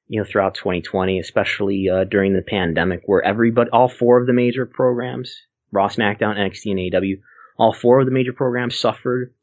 [0.07, 4.33] you know throughout 2020, especially uh, during the pandemic, where everybody, all four of the
[4.33, 5.35] major programs,
[5.71, 7.19] Raw, SmackDown, NXT, and AEW,
[7.57, 9.33] all four of the major programs suffered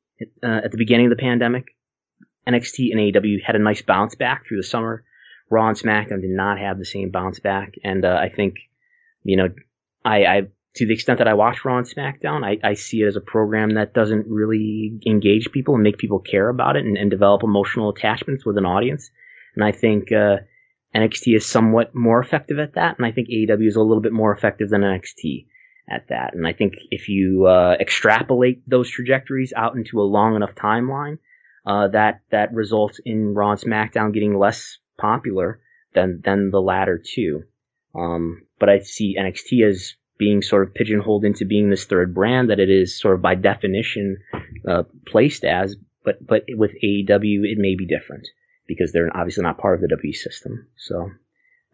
[0.42, 1.76] uh, at the beginning of the pandemic
[2.46, 5.04] NXT and AEW had a nice bounce back through the summer.
[5.50, 8.56] Raw and SmackDown did not have the same bounce back, and uh, I think,
[9.26, 9.48] you know,
[10.04, 10.42] I, I
[10.76, 13.20] to the extent that I watch Raw and SmackDown, I, I see it as a
[13.20, 17.42] program that doesn't really engage people and make people care about it and, and develop
[17.42, 19.10] emotional attachments with an audience.
[19.54, 20.36] And I think uh,
[20.94, 24.12] NXT is somewhat more effective at that, and I think AEW is a little bit
[24.12, 25.46] more effective than NXT
[25.90, 26.34] at that.
[26.34, 31.18] And I think if you uh, extrapolate those trajectories out into a long enough timeline,
[31.66, 35.60] uh, that that results in Raw and SmackDown getting less popular
[35.94, 37.42] than than the latter two.
[37.96, 42.50] Um, but I see NXT as being sort of pigeonholed into being this third brand
[42.50, 44.18] that it is sort of by definition
[44.68, 45.76] uh, placed as.
[46.04, 48.28] But but with AEW, it may be different
[48.66, 50.66] because they're obviously not part of the W system.
[50.76, 51.10] So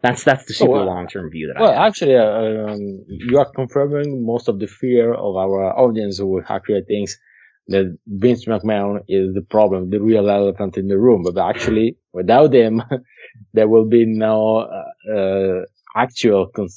[0.01, 1.73] that's that's the super oh, long term view that well, I.
[1.75, 6.41] Well, actually, uh, um, you are confirming most of the fear of our audience who
[6.47, 7.17] actually thinks
[7.67, 11.23] that Vince McMahon is the problem, the real elephant in the room.
[11.23, 12.83] But actually, without him,
[13.53, 15.61] there will be no uh, uh,
[15.95, 16.69] actual con-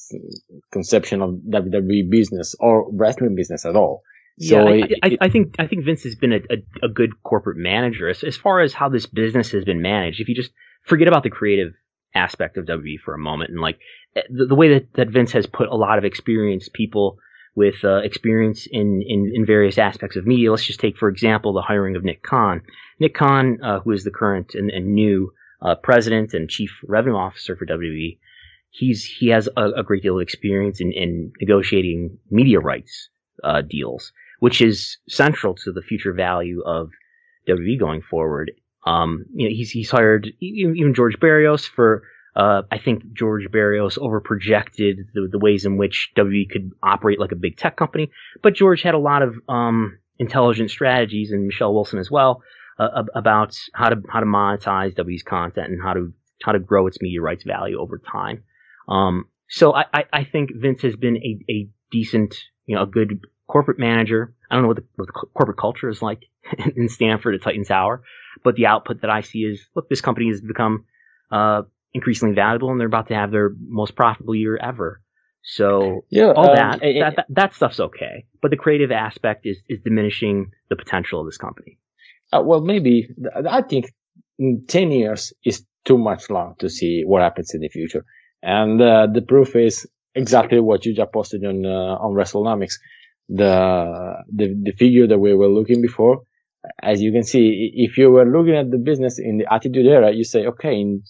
[0.72, 4.02] conception of WWE business or wrestling business at all.
[4.38, 7.22] So yeah, I, I, I, think I think Vince has been a, a, a, good
[7.22, 10.20] corporate manager as, as far as how this business has been managed.
[10.20, 10.50] If you just
[10.82, 11.72] forget about the creative
[12.14, 13.78] aspect of WWE for a moment, and like
[14.14, 17.16] eh, the, the way that, that Vince has put a lot of experienced people
[17.54, 20.50] with uh, experience in, in, in various aspects of media.
[20.50, 22.60] Let's just take, for example, the hiring of Nick Khan.
[23.00, 27.16] Nick Khan, uh, who is the current and, and new uh, president and chief revenue
[27.16, 28.18] officer for WWE,
[28.70, 33.08] he's he has a, a great deal of experience in, in negotiating media rights
[33.44, 36.90] uh, deals, which is central to the future value of
[37.48, 38.52] WWE going forward.
[38.86, 42.02] Um, you know, he's he's hired even George Barrios for.
[42.34, 47.32] Uh, I think George Barrios overprojected the, the ways in which WWE could operate like
[47.32, 48.10] a big tech company,
[48.42, 52.42] but George had a lot of um, intelligent strategies, and Michelle Wilson as well,
[52.78, 56.12] uh, about how to how to monetize WWE's content and how to
[56.42, 58.42] how to grow its media rights value over time.
[58.88, 62.86] Um, so I, I, I, think Vince has been a, a decent, you know, a
[62.86, 64.34] good corporate manager.
[64.50, 66.24] I don't know what the, what the corporate culture is like
[66.76, 68.02] in Stamford at Titan Tower,
[68.44, 70.84] but the output that I see is, look, this company has become
[71.30, 71.62] uh,
[71.94, 75.00] increasingly valuable, and they're about to have their most profitable year ever.
[75.42, 79.46] So yeah, all um, that, it, that, that, that stuff's okay, but the creative aspect
[79.46, 81.78] is is diminishing the potential of this company.
[82.32, 83.08] Uh, well, maybe
[83.48, 83.92] I think
[84.66, 88.04] ten years is too much long to see what happens in the future.
[88.48, 92.74] And uh, the proof is exactly what you just posted on uh, on WrestleNomics.
[93.28, 96.22] The, the the figure that we were looking before,
[96.80, 100.12] as you can see, if you were looking at the business in the Attitude Era,
[100.12, 101.02] you say, okay, in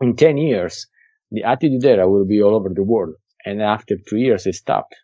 [0.00, 0.86] in ten years,
[1.30, 4.94] the Attitude Era will be all over the world, and after two years, it stopped.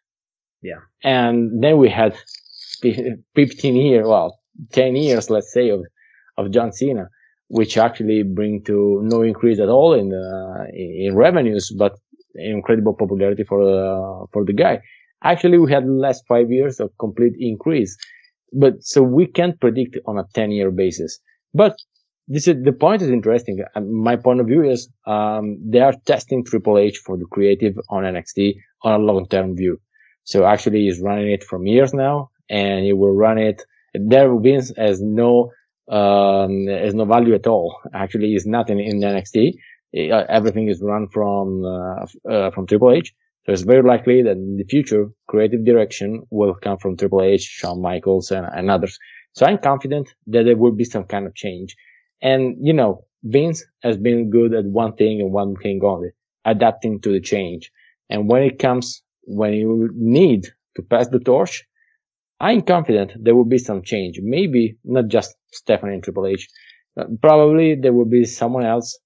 [0.63, 2.17] Yeah, and then we had
[3.35, 4.41] fifteen years, well,
[4.73, 5.81] ten years, let's say, of
[6.39, 7.11] of John Cena
[7.49, 11.99] which actually bring to no increase at all in uh, in revenues, but
[12.35, 14.81] incredible popularity for uh, for the guy.
[15.25, 17.97] Actually, we had last five years of complete increase,
[18.53, 21.19] but so we can't predict on a ten year basis.
[21.55, 21.75] But
[22.29, 23.59] this is the point is interesting.
[23.81, 28.05] My point of view is um, they are testing Triple H for the creative on
[28.05, 29.81] NXT on a long term view.
[30.25, 33.63] So actually, he's running it from years now, and he will run it.
[33.95, 35.51] There Vince has no
[35.89, 37.81] um, has no value at all.
[37.95, 39.55] Actually, is nothing in NXT.
[39.97, 43.15] Uh, everything is run from uh, uh, from Triple H.
[43.47, 47.41] So it's very likely that in the future, creative direction will come from Triple H,
[47.41, 48.99] Shawn Michaels, and, and others.
[49.33, 51.75] So I'm confident that there will be some kind of change.
[52.21, 56.11] And you know, Vince has been good at one thing and one thing only,
[56.45, 57.71] adapting to the change.
[58.11, 61.65] And when it comes, when you need to pass the torch,
[62.41, 64.21] I'm confident there will be some change.
[64.23, 66.49] Maybe not just Stephanie and Triple H.
[66.99, 68.99] Uh, probably there will be someone else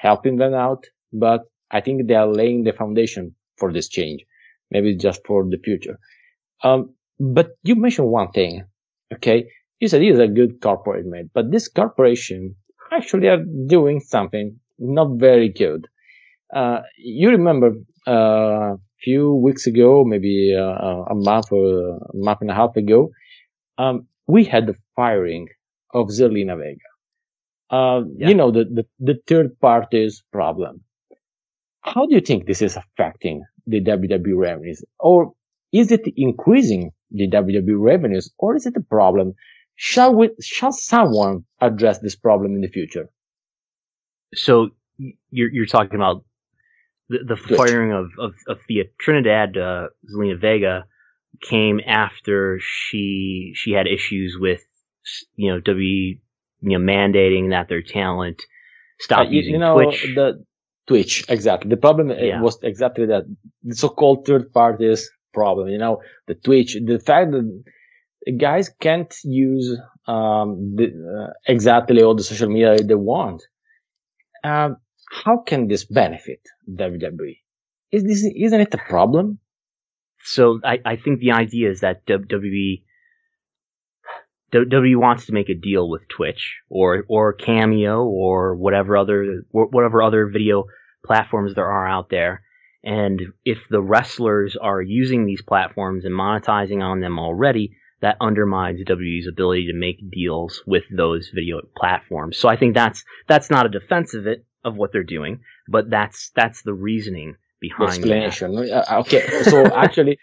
[0.00, 4.24] helping them out, but I think they are laying the foundation for this change.
[4.70, 5.98] Maybe just for the future.
[6.62, 8.64] Um, but you mentioned one thing,
[9.14, 9.46] okay?
[9.78, 12.54] You said is a good corporate made, but this corporation
[12.92, 15.86] actually are doing something not very good.
[16.54, 17.72] Uh, you remember,
[18.06, 23.10] uh, few weeks ago, maybe uh, a month or a month and a half ago,
[23.78, 25.48] um, we had the firing
[25.92, 26.90] of Zelina Vega.
[27.70, 28.28] Uh, yeah.
[28.28, 30.82] You know, the, the, the third party's problem.
[31.82, 34.84] How do you think this is affecting the WWE revenues?
[34.98, 35.32] Or
[35.72, 38.30] is it increasing the WWE revenues?
[38.38, 39.34] Or is it a problem?
[39.76, 43.08] Shall we, shall someone address this problem in the future?
[44.34, 44.70] So
[45.30, 46.24] you're, you're talking about
[47.10, 50.84] the, the firing of, of, of Thea Trinidad, uh, Zelina Vega
[51.42, 54.62] came after she, she had issues with,
[55.34, 56.18] you know, W,
[56.60, 58.42] you know, mandating that their talent
[59.00, 60.12] stop uh, you, using you know, Twitch.
[60.14, 60.44] The
[60.86, 61.68] Twitch, exactly.
[61.68, 62.40] The problem uh, yeah.
[62.40, 63.24] was exactly that
[63.62, 65.68] the so-called third parties problem.
[65.68, 67.62] You know, the Twitch, the fact that
[68.38, 73.42] guys can't use um, the, uh, exactly all the social media they want.
[74.44, 74.76] Um,
[75.10, 76.40] how can this benefit
[76.70, 77.38] WWE?
[77.92, 79.40] Is this isn't it a problem?
[80.22, 82.82] So I, I think the idea is that WWE
[84.52, 90.02] WWE wants to make a deal with Twitch or or Cameo or whatever other whatever
[90.02, 90.64] other video
[91.04, 92.42] platforms there are out there.
[92.82, 98.80] And if the wrestlers are using these platforms and monetizing on them already, that undermines
[98.84, 102.38] WWE's ability to make deals with those video platforms.
[102.38, 105.90] So I think that's that's not a defense of it of what they're doing, but
[105.90, 108.54] that's that's the reasoning behind explanation.
[108.54, 108.90] That.
[109.00, 110.18] Okay, so actually,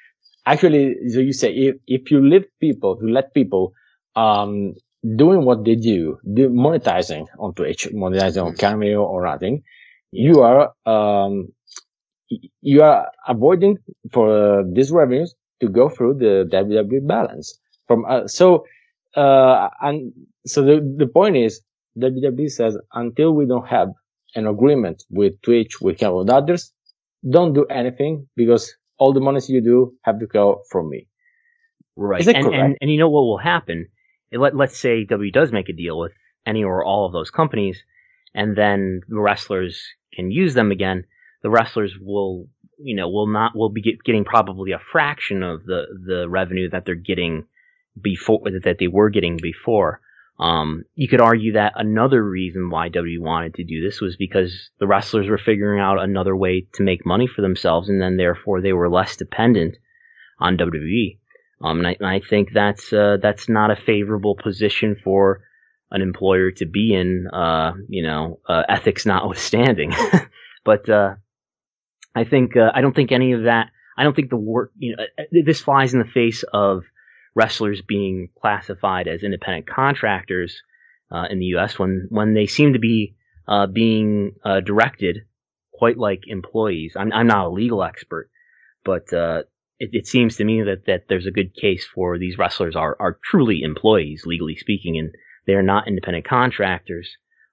[0.46, 3.74] actually, so you say if if you let people, you let people
[4.16, 4.74] um,
[5.16, 9.64] doing what they do, do monetizing on Twitch, monetizing on Cameo or nothing,
[10.12, 11.50] you are um,
[12.62, 13.78] you are avoiding
[14.12, 17.60] for uh, these revenues to go through the WWE balance.
[17.88, 18.66] From uh, so
[19.16, 20.14] uh, and
[20.46, 21.62] so the the point is
[21.98, 23.90] WWE says until we don't have
[24.36, 26.74] an agreement with Twitch, with Cameo, with others,
[27.28, 31.08] don't do anything because all the monies you do have to go from me.
[31.96, 32.28] Right.
[32.28, 33.88] And, and, and you know what will happen
[34.32, 36.14] let, let's say W does make a deal with
[36.46, 37.84] any or all of those companies,
[38.34, 39.82] and then the wrestlers
[40.14, 41.06] can use them again.
[41.44, 45.66] The wrestlers will, you know, will not will be get, getting probably a fraction of
[45.66, 47.46] the the revenue that they're getting
[48.02, 50.02] before that they were getting before.
[50.40, 54.70] Um, you could argue that another reason why W wanted to do this was because
[54.80, 58.62] the wrestlers were figuring out another way to make money for themselves, and then therefore
[58.62, 59.78] they were less dependent
[60.40, 61.18] on WWE.
[61.62, 65.42] Um, and I, and I think that's uh, that's not a favorable position for
[65.90, 67.28] an employer to be in.
[67.34, 69.92] Uh, you know, uh, ethics notwithstanding.
[70.64, 71.16] but uh,
[72.14, 73.72] I think uh, I don't think any of that.
[73.98, 74.72] I don't think the work.
[74.78, 76.84] You know, uh, this flies in the face of
[77.38, 80.62] wrestlers being classified as independent contractors
[81.30, 81.78] in the U.S.
[81.80, 83.16] when when they seem to be
[83.74, 84.34] being
[84.66, 85.20] directed
[85.72, 86.94] quite like employees.
[86.98, 88.30] I'm I'm not a legal expert,
[88.84, 89.06] but
[89.80, 92.98] it, it, seems to me that, that there's a good case for these wrestlers are,
[93.00, 95.12] are truly employees, legally speaking, and
[95.46, 97.10] they're not independent contractors.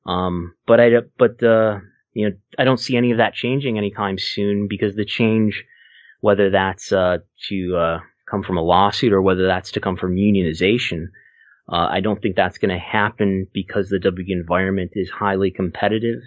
[0.06, 1.78] Um, but I, but, uh,
[2.12, 5.64] you know, I don't see any of that changing anytime soon because the change,
[6.20, 7.18] whether that's, uh,
[7.48, 7.98] to, uh,
[8.34, 11.06] come from a lawsuit or whether that's to come from unionization,
[11.72, 16.20] uh, I don't think that's going to happen because the W environment is highly competitive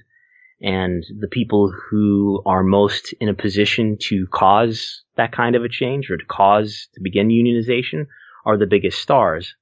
[0.62, 5.70] and the people who are most in a position to cause that kind of a
[5.70, 8.08] change or to cause to begin unionization
[8.46, 9.54] are the biggest stars.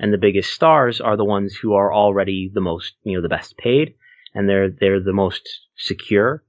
[0.00, 3.28] And the biggest stars are the ones who are already the most, you know, the
[3.28, 3.94] best paid
[4.34, 6.42] and they're, they're the most secure.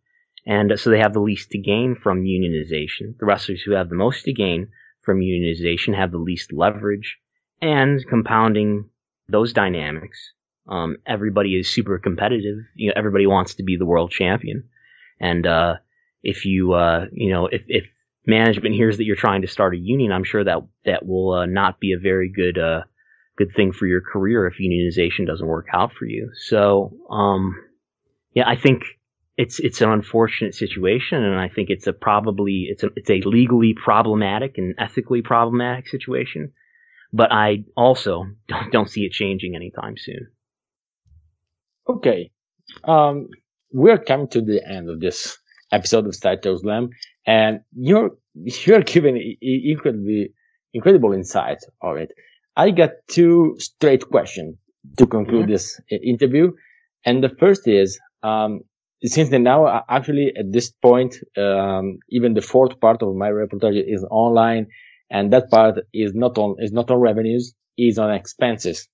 [0.47, 3.17] And so they have the least to gain from unionization.
[3.19, 4.69] The wrestlers who have the most to gain
[5.03, 7.17] from unionization have the least leverage
[7.61, 8.89] and compounding
[9.29, 10.33] those dynamics
[10.67, 12.57] um, everybody is super competitive.
[12.75, 14.69] You know, everybody wants to be the world champion.
[15.19, 15.75] And uh,
[16.21, 17.85] if you, uh, you know, if, if
[18.25, 21.45] management hears that you're trying to start a union, I'm sure that that will uh,
[21.45, 22.81] not be a very good uh,
[23.37, 26.31] good thing for your career if unionization doesn't work out for you.
[26.33, 27.55] So, um,
[28.33, 28.83] yeah, I think
[29.37, 33.21] it's it's an unfortunate situation, and I think it's a probably it's a it's a
[33.27, 36.51] legally problematic and ethically problematic situation.
[37.11, 40.27] But I also don't, don't see it changing anytime soon.
[41.89, 42.31] Okay.
[42.85, 43.27] Um,
[43.71, 45.37] we're coming to the end of this
[45.71, 46.89] episode of Stato Slam,
[47.25, 50.33] and you're you're giving incredibly
[50.73, 52.11] incredible insight of it.
[52.55, 54.57] I got two straight questions
[54.97, 55.51] to conclude mm-hmm.
[55.51, 56.51] this interview,
[57.03, 58.61] and the first is um,
[59.05, 63.83] since then now actually at this point um, even the fourth part of my reportage
[63.85, 64.67] is online,
[65.09, 68.87] and that part is not on is not on revenues, is on expenses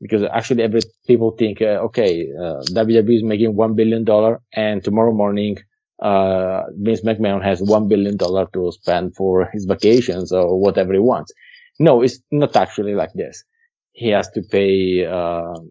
[0.00, 4.82] because actually every people think, uh, okay, uh, WWE is making one billion dollar, and
[4.84, 5.56] tomorrow morning,
[6.02, 10.98] uh, Vince McMahon has one billion dollar to spend for his vacations or whatever he
[10.98, 11.32] wants.
[11.78, 13.44] No, it's not actually like this.
[13.92, 15.68] He has to pay um,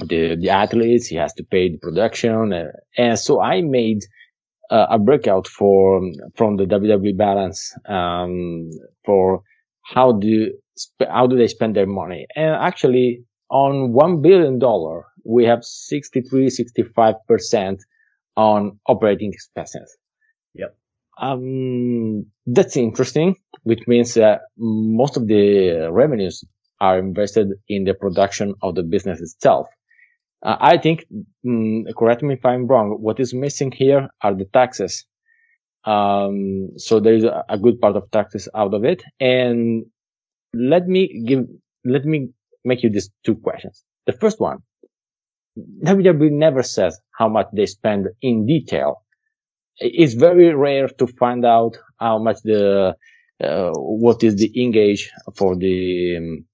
[0.00, 1.06] the the athletes.
[1.06, 2.66] He has to pay the production, uh,
[2.96, 4.02] and so I made
[4.70, 6.00] uh, a breakout for
[6.34, 8.70] from the WWE balance um,
[9.04, 9.42] for
[9.82, 10.52] how do
[11.08, 14.60] how do they spend their money, and actually on $1 billion,
[15.24, 17.78] we have 63, 65%
[18.36, 19.96] on operating expenses.
[20.54, 20.76] Yep.
[21.18, 26.44] Um, that's interesting, which means that most of the revenues
[26.80, 29.66] are invested in the production of the business itself.
[30.46, 31.04] Uh, I think,
[31.44, 35.04] mm, correct me if I'm wrong, what is missing here are the taxes.
[35.84, 39.02] Um, so there is a, a good part of taxes out of it.
[39.18, 39.86] And
[40.54, 41.46] let me give,
[41.84, 42.28] let me
[42.64, 43.84] make you these two questions.
[44.06, 44.58] The first one,
[45.84, 49.02] WWE never says how much they spend in detail.
[49.78, 52.94] It's very rare to find out how much the,
[53.42, 56.44] uh, what is the engage for the, um,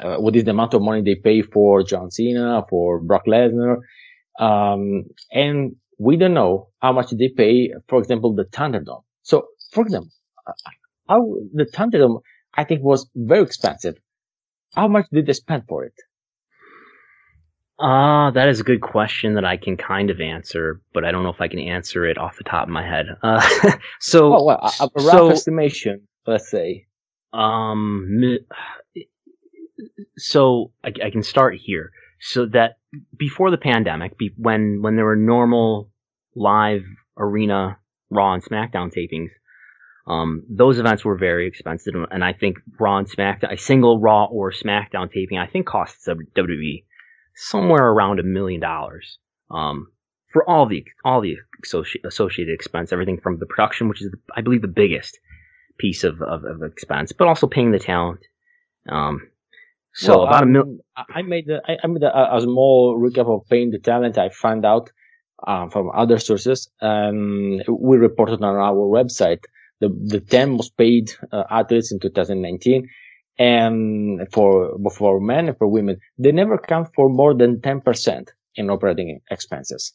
[0.00, 3.78] uh, what is the amount of money they pay for John Cena, for Brock Lesnar.
[4.38, 9.02] Um, and we don't know how much they pay, for example, the Thunderdome.
[9.22, 10.10] So, for example,
[10.46, 10.52] uh,
[11.08, 12.20] how the Thunderdome,
[12.54, 13.96] I think was very expensive.
[14.74, 15.94] How much did they spend for it?
[17.78, 21.10] Ah, uh, that is a good question that I can kind of answer, but I
[21.10, 23.06] don't know if I can answer it off the top of my head.
[23.22, 23.42] Uh,
[24.00, 26.86] so, oh, well, a, a rough so, estimation, let's say.
[27.32, 28.38] Um,
[30.16, 31.92] so I, I, can start here.
[32.20, 32.78] So that
[33.18, 35.90] before the pandemic, be, when when there were normal
[36.34, 36.82] live
[37.16, 37.78] arena
[38.10, 39.30] Raw and SmackDown tapings,
[40.06, 44.26] um, those events were very expensive, and I think Raw and SmackDown, a single Raw
[44.26, 46.84] or SmackDown taping, I think costs WWE
[47.34, 49.18] somewhere around a million dollars
[49.50, 49.88] um,
[50.32, 51.36] for all the all the
[52.04, 55.18] associated expense, everything from the production, which is the, I believe the biggest
[55.78, 58.20] piece of, of, of, expense, but also paying the talent.
[58.88, 59.28] Um,
[59.94, 60.78] so well, about um, a million.
[60.96, 64.18] I made a, I made a, a, small recap of paying the talent.
[64.18, 64.90] I found out
[65.46, 69.44] uh, from other sources, and we reported on our website
[69.80, 72.88] the the ten most paid uh, athletes in 2019
[73.38, 78.70] and for for men and for women, they never count for more than 10% in
[78.70, 79.92] operating expenses.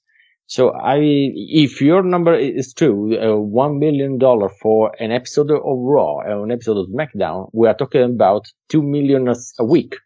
[0.47, 5.61] So I, if your number is true, uh, one million dollar for an episode of
[5.65, 9.27] Raw, uh, an episode of SmackDown, we are talking about two million
[9.59, 9.97] a week.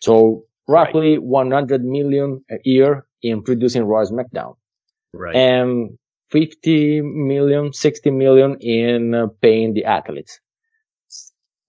[0.00, 1.22] So roughly right.
[1.22, 4.56] 100 million a year in producing Raw SmackDown.
[5.12, 5.34] Right.
[5.34, 5.98] And
[6.30, 10.38] 50 million, 60 million in uh, paying the athletes.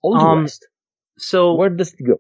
[0.02, 0.66] All the um, rest
[1.22, 2.20] so where does it go?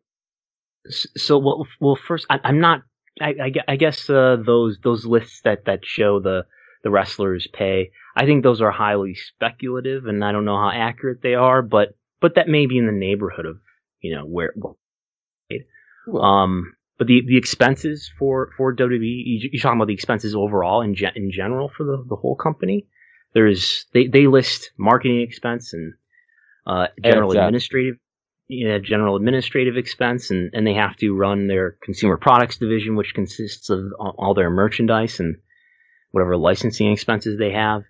[0.89, 2.81] So well, well, first I, am not.
[3.21, 6.45] I, I, I guess uh, those those lists that that show the
[6.83, 7.91] the wrestlers' pay.
[8.15, 11.95] I think those are highly speculative, and I don't know how accurate they are, but
[12.19, 13.57] but that may be in the neighborhood of
[14.01, 14.53] you know where.
[16.07, 20.81] Well, um, but the the expenses for for WWE, you're talking about the expenses overall
[20.81, 22.87] in ge- in general for the the whole company.
[23.33, 25.93] There's they they list marketing expense and
[26.67, 27.47] uh, general exactly.
[27.47, 27.95] administrative
[28.51, 32.97] you know, general administrative expense, and, and they have to run their consumer products division,
[32.97, 35.37] which consists of all their merchandise and
[36.11, 37.83] whatever licensing expenses they have.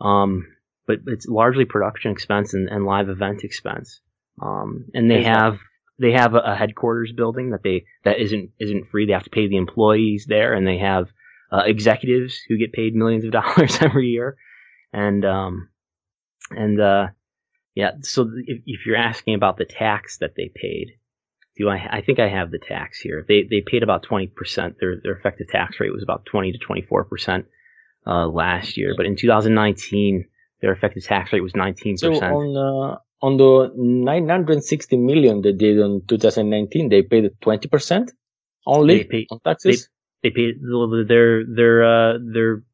[0.00, 0.48] Um,
[0.88, 4.00] but it's largely production expense and, and live event expense.
[4.42, 5.58] Um, and they have
[6.00, 9.06] they have a, a, headquarters building that they that isn't isn't free.
[9.06, 11.08] They have to pay the employees there, and they have
[11.52, 14.36] uh, executives who get paid millions of dollars every year,
[14.92, 15.68] and um,
[16.50, 17.06] and uh,
[17.78, 17.92] yeah.
[18.02, 20.98] So if, if you're asking about the tax that they paid,
[21.56, 21.76] do I?
[21.98, 23.24] I think I have the tax here.
[23.28, 24.76] They they paid about twenty percent.
[24.80, 27.46] Their their effective tax rate was about twenty to twenty four percent
[28.04, 30.24] uh, last year, but in 2019
[30.60, 32.16] their effective tax rate was 19 percent.
[32.16, 38.12] So on uh, on the 960 million they did in 2019, they paid 20 percent
[38.66, 39.88] only they on taxes.
[40.22, 40.54] They, they paid
[41.06, 42.64] their their uh, their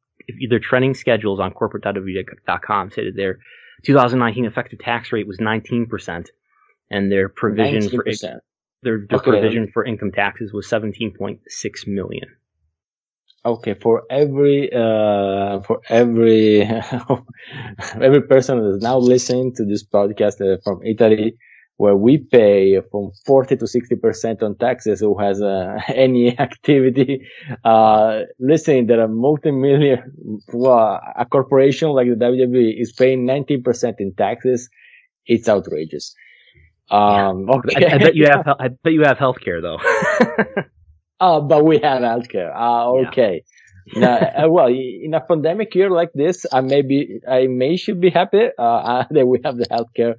[0.48, 3.38] their trending schedules on corporate.w.com said that their
[3.84, 6.26] 2019 effective tax rate was 19%,
[6.90, 7.90] and their provision 19%.
[7.90, 8.04] for
[8.82, 9.30] their, their okay.
[9.30, 11.38] provision for income taxes was 17.6
[11.86, 12.28] million.
[13.46, 16.62] Okay, for every uh, for every
[18.00, 21.36] every person that is now listening to this podcast uh, from Italy,
[21.76, 27.26] where we pay from 40 to 60% on taxes who has uh, any activity,
[27.64, 34.14] uh, listening that a multi-million, well, a corporation like the WWE is paying 19% in
[34.14, 34.68] taxes.
[35.26, 36.14] It's outrageous.
[36.90, 37.54] Um, yeah.
[37.56, 37.86] okay.
[37.86, 39.78] I, I, bet you have, I bet you have healthcare though.
[41.20, 42.52] oh, but we have healthcare.
[42.54, 43.42] Ah, okay.
[43.94, 44.00] Yeah.
[44.00, 48.10] now, uh, well, in a pandemic year like this, I maybe, I may should be
[48.10, 50.14] happy, uh, that we have the healthcare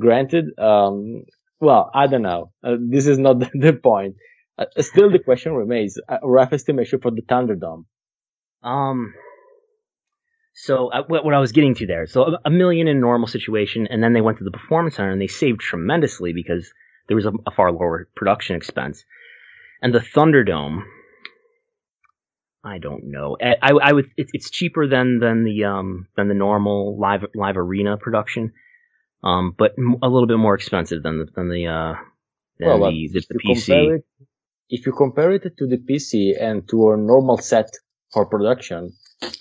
[0.00, 1.24] Granted, um,
[1.60, 2.52] well, I don't know.
[2.62, 4.16] Uh, this is not the, point.
[4.58, 7.84] Uh, still, the question remains: a rough estimation for the Thunderdome.
[8.62, 9.14] Um.
[10.56, 13.26] So uh, what, what I was getting to there, so a, a, million in normal
[13.26, 16.72] situation, and then they went to the performance center and they saved tremendously because
[17.08, 19.04] there was a, a far lower production expense.
[19.82, 20.84] And the Thunderdome,
[22.64, 23.36] I don't know.
[23.42, 24.06] I, I, I would.
[24.16, 28.52] It, it's cheaper than than the um than the normal live live arena production
[29.24, 29.72] um, but
[30.02, 31.94] a little bit more expensive than the than the uh,
[32.58, 33.96] than well, the, the, the PC.
[33.96, 34.04] It,
[34.68, 37.70] if you compare it to the PC and to a normal set
[38.12, 38.92] for production,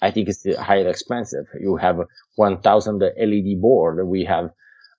[0.01, 1.45] I think it's highly expensive.
[1.59, 1.97] You have
[2.35, 4.07] 1000 LED board.
[4.07, 4.49] We have,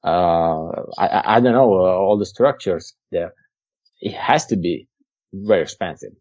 [0.05, 3.35] uh, I, I don't know, uh, all the structures there.
[4.01, 4.89] It has to be
[5.33, 6.13] very expensive.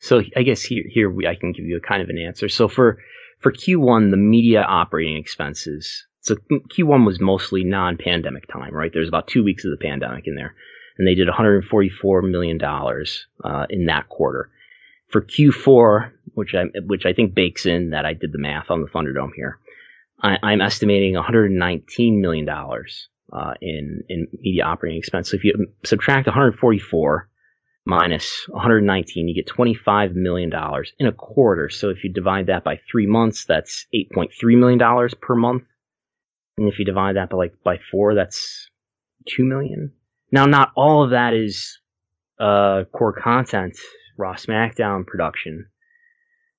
[0.00, 2.48] So I guess here, here we, I can give you a kind of an answer.
[2.48, 2.98] So for,
[3.38, 8.90] for Q1, the media operating expenses, so Q1 was mostly non-pandemic time, right?
[8.92, 10.54] There's about two weeks of the pandemic in there,
[10.96, 14.50] and they did 144 million dollars uh, in that quarter.
[15.08, 18.80] For Q4, which I which I think bakes in that I did the math on
[18.80, 19.58] the Thunderdome here,
[20.22, 25.30] I, am estimating 119 million dollars uh, in in media operating expense.
[25.30, 25.52] So if you
[25.84, 27.28] subtract 144
[27.84, 31.68] minus 119, you get 25 million dollars in a quarter.
[31.68, 35.64] So if you divide that by three months, that's 8.3 million dollars per month
[36.56, 38.68] and if you divide that by like by four, that's
[39.28, 39.92] two million.
[40.30, 41.78] Now, not all of that is
[42.38, 43.76] uh, core content,
[44.16, 45.66] Raw SmackDown production,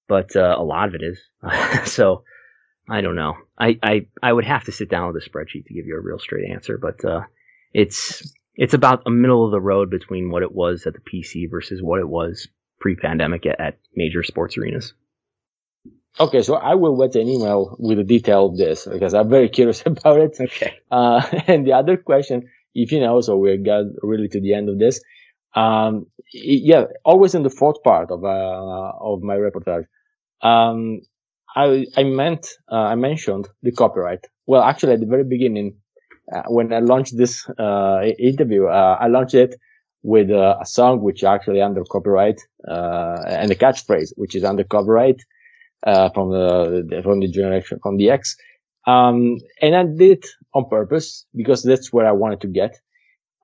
[0.07, 1.19] but uh, a lot of it is.
[1.89, 2.23] so
[2.89, 3.35] I don't know.
[3.57, 6.01] I, I I would have to sit down with a spreadsheet to give you a
[6.01, 7.21] real straight answer, but uh,
[7.73, 11.49] it's it's about a middle of the road between what it was at the PC
[11.49, 12.47] versus what it was
[12.79, 14.93] pre-pandemic at, at major sports arenas.
[16.17, 19.49] Okay, so I will write an email with the detail of this because I'm very
[19.57, 20.37] curious about it.
[20.39, 20.79] Okay.
[20.89, 24.69] Uh, and the other question, if you know, so we got really to the end
[24.69, 25.01] of this.
[25.55, 29.85] Um, yeah, always in the fourth part of, uh, of my reportage.
[30.41, 31.01] Um,
[31.55, 34.25] I, I meant, uh, I mentioned the copyright.
[34.47, 35.77] Well, actually at the very beginning,
[36.33, 39.55] uh, when I launched this, uh, interview, uh, I launched it
[40.03, 45.21] with a song which actually under copyright, and a catchphrase which is under copyright
[45.85, 48.35] uh, from the from the generation from the X.
[48.87, 52.77] Um, and I did it on purpose because that's where I wanted to get.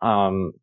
[0.01, 0.53] Um,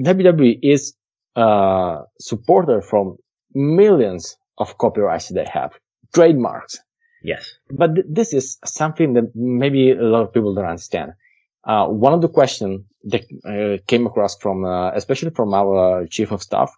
[0.00, 0.94] WWE is
[1.36, 3.16] uh, supported from
[3.54, 5.72] millions of copyrights they have,
[6.14, 6.78] trademarks.
[7.22, 7.50] Yes.
[7.70, 11.12] But th- this is something that maybe a lot of people don't understand.
[11.64, 16.06] Uh, one of the questions that uh, came across from, uh, especially from our uh,
[16.08, 16.72] chief of staff,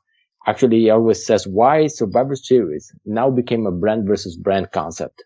[0.49, 5.25] Actually, always says why Survivor Series now became a brand versus brand concept.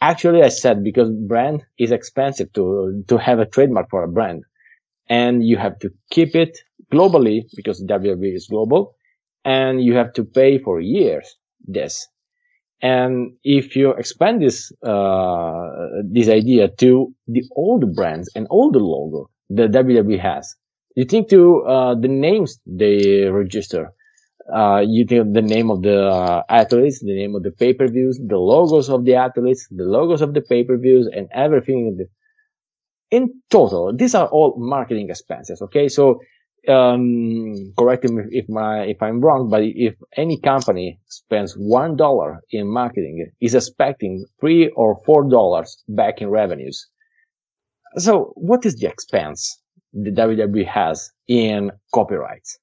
[0.00, 4.44] Actually, I said because brand is expensive to, to have a trademark for a brand
[5.08, 6.58] and you have to keep it
[6.92, 8.96] globally because WWE is global
[9.44, 11.36] and you have to pay for years
[11.66, 12.08] this.
[12.82, 15.70] And if you expand this, uh,
[16.04, 20.54] this idea to the old brands and the logo that WWE has,
[20.96, 23.92] you think to, uh, the names they register,
[24.52, 28.36] uh, you think the name of the uh, athletes, the name of the pay-per-views, the
[28.36, 32.06] logos of the athletes, the logos of the pay-per-views, and everything.
[33.10, 35.62] In total, these are all marketing expenses.
[35.62, 36.20] Okay, so
[36.68, 42.40] um, correct me if my if I'm wrong, but if any company spends one dollar
[42.50, 46.86] in marketing, is expecting three or four dollars back in revenues.
[47.96, 49.60] So, what is the expense
[49.92, 52.58] the WWE has in copyrights?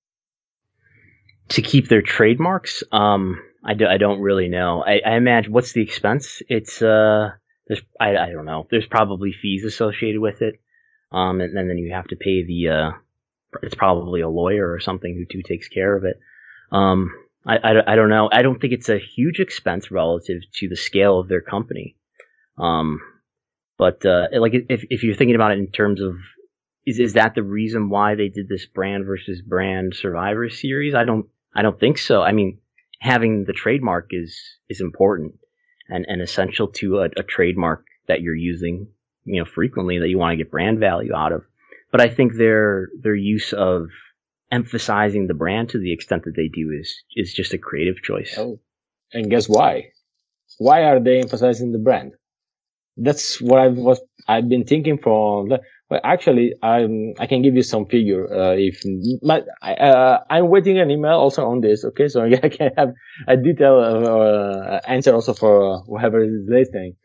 [1.52, 2.84] To keep their trademarks.
[2.92, 4.84] Um, I, do, I don't really know.
[4.84, 6.42] I, I imagine what's the expense?
[6.50, 7.32] It's uh,
[7.68, 8.68] there's I, I don't know.
[8.70, 10.56] There's probably fees associated with it.
[11.12, 12.92] Um, and, and then you have to pay the uh,
[13.62, 16.20] it's probably a lawyer or something who, who takes care of it.
[16.72, 17.12] Um,
[17.46, 18.30] I, I, I don't know.
[18.32, 21.98] I don't think it's a huge expense relative to the scale of their company.
[22.58, 23.00] Um,
[23.78, 26.16] but uh, like if if you're thinking about it in terms of
[26.86, 30.96] is is that the reason why they did this brand versus brand Survivor series?
[30.96, 32.22] I don't I don't think so.
[32.22, 32.60] I mean,
[33.00, 35.36] having the trademark is is important
[35.90, 38.88] and, and essential to a, a trademark that you're using,
[39.26, 41.44] you know, frequently that you want to get brand value out of.
[41.92, 43.90] But I think their their use of
[44.52, 48.36] emphasizing the brand to the extent that they do is is just a creative choice.
[48.38, 48.60] Oh,
[49.14, 49.92] and guess why?
[50.58, 52.14] Why are they emphasizing the brand?
[52.98, 55.48] That's what I was I've been thinking for
[55.92, 58.82] well, actually, I'm, I can give you some figure, uh, if,
[59.22, 62.08] but, uh, I'm waiting an email also on this, okay?
[62.08, 62.94] So I can have
[63.28, 66.96] a detailed, uh, answer also for whoever is listening.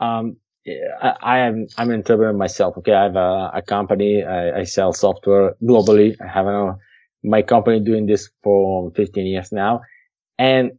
[0.00, 2.94] Um, I, I am, I'm an entrepreneur myself, okay?
[2.94, 6.16] I have a, a company, I, I, sell software globally.
[6.20, 6.76] I have a,
[7.22, 9.82] my company doing this for 15 years now
[10.36, 10.72] and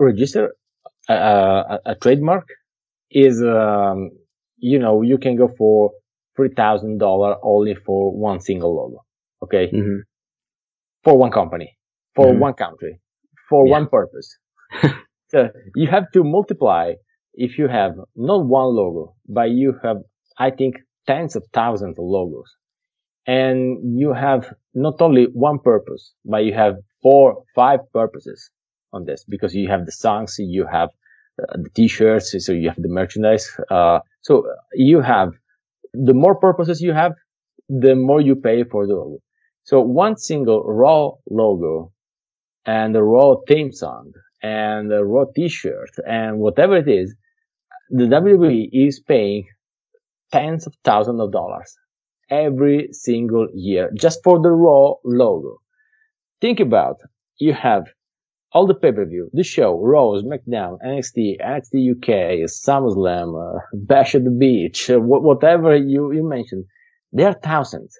[0.00, 0.56] register
[1.08, 2.48] a, a, a trademark
[3.12, 4.10] is, um,
[4.56, 5.92] you know, you can go for
[6.38, 9.04] $3,000 only for one single logo.
[9.42, 9.70] Okay.
[9.72, 10.00] Mm-hmm.
[11.04, 11.76] For one company,
[12.14, 12.40] for mm-hmm.
[12.40, 13.00] one country,
[13.48, 13.72] for yeah.
[13.72, 14.38] one purpose.
[15.28, 16.94] so you have to multiply
[17.34, 19.98] if you have not one logo, but you have,
[20.38, 22.50] I think, tens of thousands of logos.
[23.26, 28.50] And you have not only one purpose, but you have four, five purposes
[28.92, 30.90] on this because you have the songs, you have
[31.42, 33.50] uh, the t-shirts, so you have the merchandise.
[33.70, 34.44] Uh, so
[34.74, 35.30] you have
[35.94, 37.12] the more purposes you have,
[37.68, 39.18] the more you pay for the logo.
[39.64, 41.92] So one single raw logo
[42.66, 44.12] and a raw theme song
[44.42, 47.14] and a raw t-shirt and whatever it is,
[47.90, 49.46] the WWE is paying
[50.32, 51.76] tens of thousands of dollars
[52.30, 55.58] every single year just for the raw logo.
[56.40, 56.96] Think about
[57.38, 57.84] you have
[58.54, 64.30] all the pay-per-view, the show, Raw, SmackDown, NXT, NXT UK, SummerSlam, uh, Bash at the
[64.30, 66.64] Beach, uh, whatever you, you mentioned,
[67.12, 67.98] there are thousands.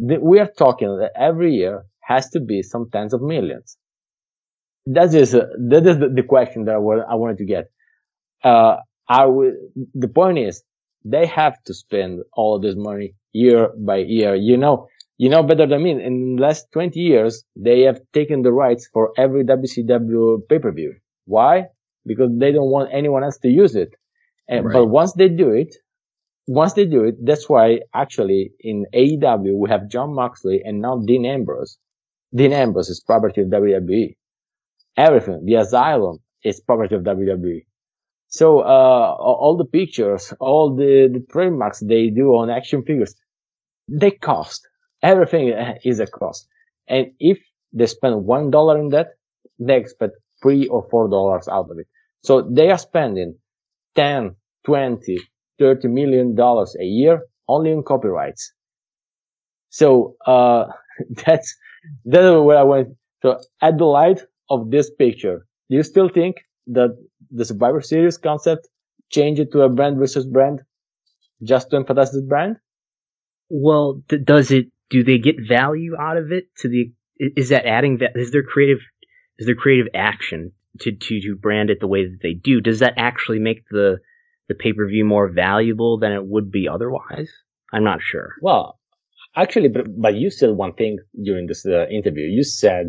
[0.00, 3.78] The, we are talking that every year has to be some tens of millions.
[4.86, 7.70] That is, uh, that is the, the, question that I, I wanted to get.
[8.42, 8.76] Uh,
[9.08, 10.62] the point is,
[11.04, 14.34] they have to spend all this money year by year.
[14.34, 14.88] You know,
[15.18, 15.90] you know better than me.
[15.90, 20.94] In the last 20 years, they have taken the rights for every WCW pay-per-view.
[21.26, 21.66] Why?
[22.06, 23.94] Because they don't want anyone else to use it.
[24.48, 24.72] And, right.
[24.72, 25.74] But once they do it,
[26.46, 30.98] once they do it, that's why actually in AEW we have Jon Moxley and now
[31.04, 31.78] Dean Ambrose.
[32.34, 34.16] Dean Ambrose is property of WWE.
[34.96, 37.66] Everything, the Asylum is property of WWE.
[38.28, 43.14] So uh, all the pictures, all the, the trademarks they do on action figures,
[43.88, 44.66] they cost.
[45.02, 45.48] Everything
[45.84, 46.48] is a cost.
[46.88, 47.38] And if
[47.72, 49.14] they spend one dollar in that,
[49.58, 51.86] they expect three or four dollars out of it.
[52.22, 53.36] So they are spending
[53.96, 55.18] 10, 20,
[55.58, 58.52] 30 million dollars a year only in copyrights.
[59.70, 60.66] So, uh,
[61.26, 61.54] that's,
[62.04, 62.88] that's where I went.
[63.22, 64.20] So at the light
[64.50, 66.36] of this picture, do you still think
[66.68, 66.90] that
[67.30, 68.68] the Survivor Series concept
[69.10, 70.60] change it to a brand versus brand
[71.42, 72.58] just to emphasize the brand?
[73.50, 77.66] Well, th- does it do they get value out of it to the is that
[77.66, 78.78] adding that is there creative
[79.38, 82.60] is there creative action to, to to brand it the way that they do?
[82.60, 83.98] Does that actually make the
[84.48, 87.30] the pay-per-view more valuable than it would be otherwise?
[87.72, 88.34] I'm not sure.
[88.40, 88.78] Well
[89.36, 92.26] actually but, but you said one thing during this uh, interview.
[92.26, 92.88] You said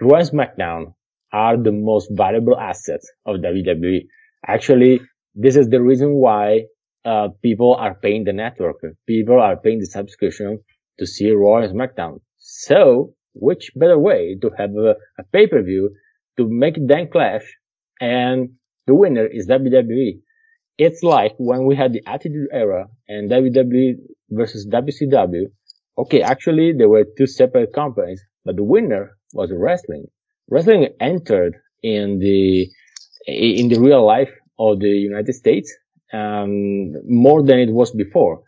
[0.00, 0.94] raw and smackdown
[1.32, 4.06] are the most valuable assets of wwe
[4.46, 5.00] actually
[5.34, 6.62] this is the reason why
[7.04, 8.76] uh, people are paying the network.
[9.06, 10.58] People are paying the subscription
[11.00, 12.20] to see Raw and SmackDown.
[12.38, 15.90] So, which better way to have a, a pay-per-view
[16.36, 17.42] to make them clash
[18.00, 18.50] and
[18.86, 20.20] the winner is WWE.
[20.78, 23.94] It's like when we had the Attitude Era and WWE
[24.30, 25.44] versus WCW.
[25.98, 30.06] Okay, actually there were two separate companies, but the winner was wrestling.
[30.48, 32.68] Wrestling entered in the
[33.26, 35.72] in the real life of the United States
[36.12, 38.42] um, more than it was before,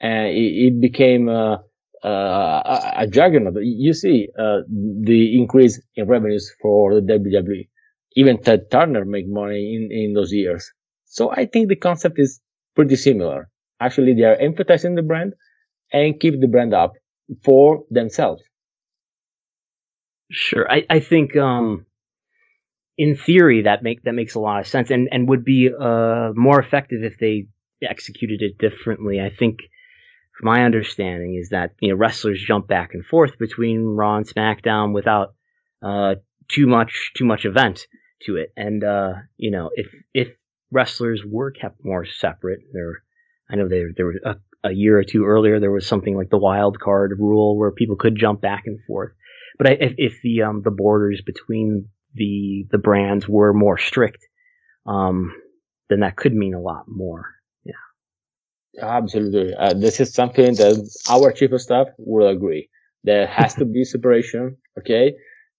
[0.00, 1.58] and it, it became uh, uh,
[2.08, 3.54] a, a juggernaut.
[3.60, 7.68] You see uh, the increase in revenues for the WWE.
[8.16, 10.70] Even Ted Turner made money in, in those years.
[11.04, 12.40] So I think the concept is
[12.74, 13.48] pretty similar.
[13.80, 15.34] Actually, they are emphasizing the brand
[15.92, 16.92] and keep the brand up
[17.44, 18.42] for themselves.
[20.30, 20.70] Sure.
[20.70, 21.86] I, I think, um,
[22.96, 26.30] in theory, that make, that makes a lot of sense and, and would be, uh,
[26.34, 27.46] more effective if they
[27.82, 29.20] executed it differently.
[29.20, 29.58] I think,
[30.42, 34.92] my understanding is that you know wrestlers jump back and forth between Raw and SmackDown
[34.92, 35.34] without
[35.82, 36.16] uh,
[36.48, 37.86] too much too much event
[38.22, 38.52] to it.
[38.56, 40.28] And uh, you know, if if
[40.70, 43.02] wrestlers were kept more separate, there,
[43.50, 44.36] I know there there was a,
[44.68, 47.96] a, year or two earlier there was something like the wild card rule where people
[47.96, 49.12] could jump back and forth.
[49.58, 54.26] But if, if the um, the borders between the the brands were more strict,
[54.86, 55.34] um,
[55.88, 57.26] then that could mean a lot more.
[58.78, 59.54] Absolutely.
[59.54, 62.68] Uh, this is something that our chief of staff will agree.
[63.04, 64.56] There has to be separation.
[64.78, 65.14] Okay.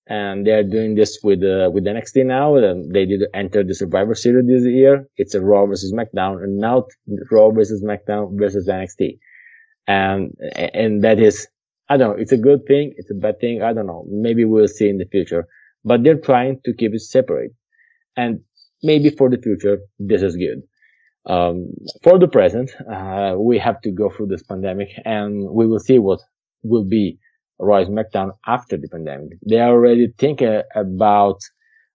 [0.07, 2.55] And they're doing this with, uh, with NXT now.
[2.55, 5.07] And they did enter the Survivor Series this year.
[5.17, 6.85] It's a Raw versus SmackDown and now
[7.31, 9.19] Raw versus SmackDown versus NXT.
[9.87, 11.47] And, and that is,
[11.89, 12.21] I don't know.
[12.21, 12.93] It's a good thing.
[12.97, 13.61] It's a bad thing.
[13.61, 14.05] I don't know.
[14.09, 15.47] Maybe we'll see in the future,
[15.83, 17.51] but they're trying to keep it separate.
[18.15, 18.41] And
[18.83, 20.61] maybe for the future, this is good.
[21.27, 21.73] Um,
[22.03, 25.99] for the present, uh, we have to go through this pandemic and we will see
[25.99, 26.19] what
[26.63, 27.19] will be
[27.59, 29.37] Rise SmackDown after the pandemic.
[29.47, 31.39] They are already thinking about,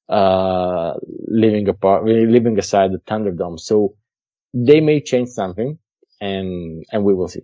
[0.09, 0.94] uh,
[1.27, 3.59] living apart, leaving aside the Thunderdome.
[3.59, 3.97] So
[4.55, 5.77] they may change something
[6.20, 7.40] and, and we will see.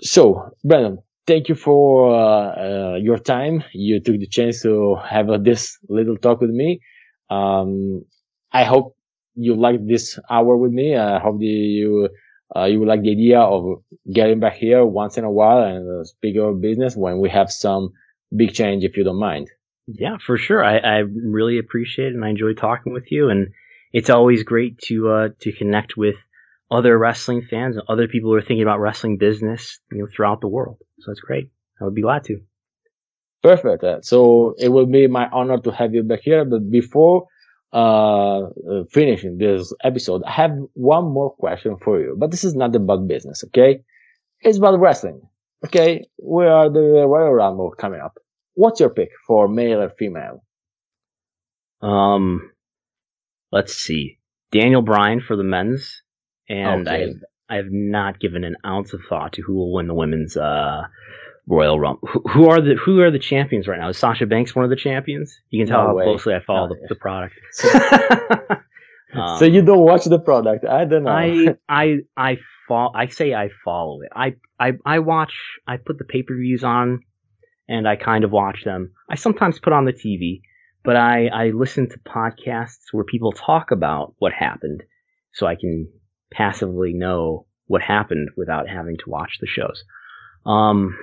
[0.00, 3.62] So, Brandon, thank you for, uh, uh your time.
[3.74, 6.80] You took the chance to have this little talk with me.
[7.28, 8.06] Um,
[8.52, 8.96] I hope
[9.34, 10.96] you like this hour with me.
[10.96, 12.08] I hope you
[12.54, 13.82] uh, you like the idea of
[14.12, 17.50] getting back here once in a while and uh, speak your business when we have
[17.50, 17.92] some
[18.34, 19.48] big change, if you don't mind.
[19.86, 20.62] Yeah, for sure.
[20.64, 23.30] I, I really appreciate it and I enjoy talking with you.
[23.30, 23.52] And
[23.92, 26.16] it's always great to uh, to connect with
[26.70, 30.40] other wrestling fans and other people who are thinking about wrestling business, you know, throughout
[30.40, 30.78] the world.
[31.00, 31.50] So that's great.
[31.80, 32.40] I would be glad to.
[33.42, 33.82] Perfect.
[33.82, 36.44] Uh, so it will be my honor to have you back here.
[36.44, 37.26] But before
[37.72, 38.48] uh,
[38.90, 42.16] finishing this episode, I have one more question for you.
[42.18, 43.82] But this is not about business, okay?
[44.40, 45.22] It's about wrestling.
[45.64, 48.18] Okay, we are the Royal Rumble coming up.
[48.54, 50.42] What's your pick for male or female?
[51.80, 52.50] Um,
[53.52, 54.18] let's see.
[54.50, 56.02] Daniel Bryan for the men's,
[56.48, 56.96] and okay.
[56.96, 57.16] I have,
[57.48, 60.82] I have not given an ounce of thought to who will win the women's uh,
[61.46, 62.08] Royal Rumble.
[62.08, 63.88] Who, who, are the Who are the champions right now?
[63.88, 65.40] Is Sasha Banks one of the champions?
[65.50, 66.04] You can tell no how way.
[66.04, 67.34] closely I follow no, the, the, product.
[69.14, 70.64] um, so you don't watch the product?
[70.64, 71.10] I don't know.
[71.10, 72.38] I I I
[72.68, 72.92] follow.
[72.94, 74.10] I say I follow it.
[74.14, 75.34] I I I watch.
[75.66, 77.00] I put the pay per views on,
[77.68, 78.92] and I kind of watch them.
[79.10, 80.42] I sometimes put on the TV,
[80.84, 84.84] but I I listen to podcasts where people talk about what happened,
[85.32, 85.88] so I can
[86.32, 89.82] passively know what happened without having to watch the shows.
[90.46, 90.96] Um,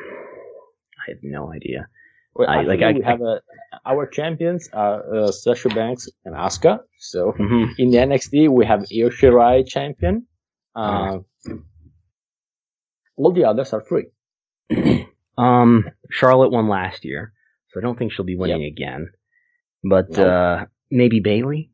[1.09, 1.87] I have no idea.
[2.35, 3.41] Well, I, like I, we have a,
[3.85, 6.79] our champions are uh, Sasha Banks and Asuka.
[6.99, 7.71] So mm-hmm.
[7.77, 10.27] in the NXT we have Io Shirai champion.
[10.75, 11.19] Uh,
[13.17, 14.07] all the others are free.
[15.37, 17.33] um, Charlotte won last year,
[17.69, 18.71] so I don't think she'll be winning yep.
[18.71, 19.09] again.
[19.83, 20.29] But no.
[20.29, 21.71] uh, maybe Bayley.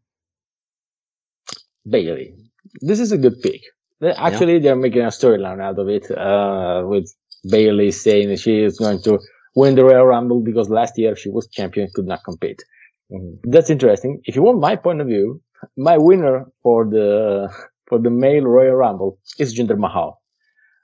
[1.88, 2.34] Bayley,
[2.82, 3.62] This is a good pick.
[4.02, 4.60] Actually, yeah.
[4.60, 7.14] they're making a storyline out of it uh, with
[7.50, 9.20] Bayley saying she is going to
[9.56, 12.64] win the Royal Rumble because last year she was champion, could not compete.
[13.12, 13.50] Mm-hmm.
[13.50, 14.22] That's interesting.
[14.26, 15.42] If you want my point of view,
[15.78, 17.50] my winner for the
[17.88, 20.22] for the male Royal Rumble is Jinder Mahal.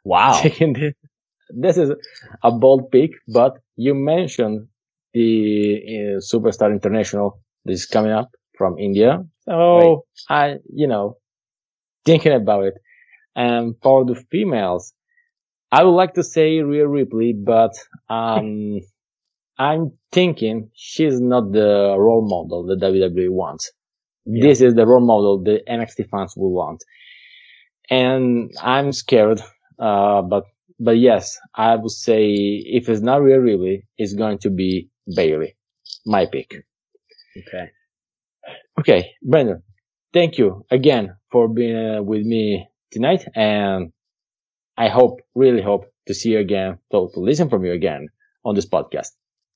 [0.04, 0.42] Wow.
[1.50, 1.92] this is
[2.44, 4.68] a bold pick, but you mentioned
[5.14, 7.42] the uh, Superstar International.
[7.66, 9.24] This is coming up from India.
[9.46, 10.54] So right.
[10.54, 11.18] I, you know,
[12.06, 12.76] thinking about it.
[13.36, 14.94] And for the females,
[15.72, 17.72] I would like to say Rhea Ripley, but
[18.10, 18.82] um,
[19.58, 23.72] I'm thinking she's not the role model the WWE wants.
[24.26, 24.48] Yeah.
[24.48, 26.84] This is the role model the NXT fans will want.
[27.90, 29.42] And I'm scared,
[29.80, 30.46] uh, but,
[30.80, 35.56] but yes, I would say if it's not Rhea Ripley, it's going to be Bayley,
[36.06, 36.64] My pick.
[37.38, 37.72] Okay.
[38.80, 39.64] Okay, Brendan,
[40.14, 43.92] thank you again for being uh, with me tonight and
[44.78, 48.08] I hope, really hope to see you again, to, to listen from you again
[48.44, 49.10] on this podcast.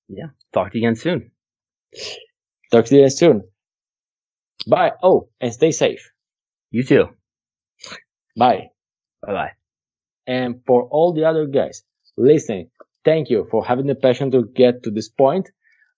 [0.08, 0.28] Yeah.
[0.54, 1.32] Talk to you again soon.
[2.72, 3.44] Talk to you again soon.
[4.68, 4.92] Bye.
[5.02, 6.12] Oh, and stay safe.
[6.72, 7.10] You too.
[8.38, 8.70] Bye.
[9.26, 9.52] Bye bye.
[10.28, 11.84] And for all the other guys
[12.18, 12.70] listening,
[13.04, 15.50] thank you for having the passion to get to this point.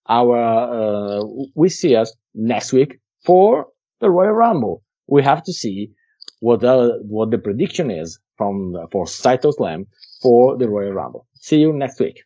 [0.08, 1.24] Our, uh,
[1.54, 3.66] we see us next week for
[4.00, 4.82] the Royal Rumble.
[5.06, 5.90] We have to see
[6.40, 9.86] what the, what the prediction is from, for Saito Slam
[10.22, 11.26] for the Royal Rumble.
[11.34, 12.22] See you next week.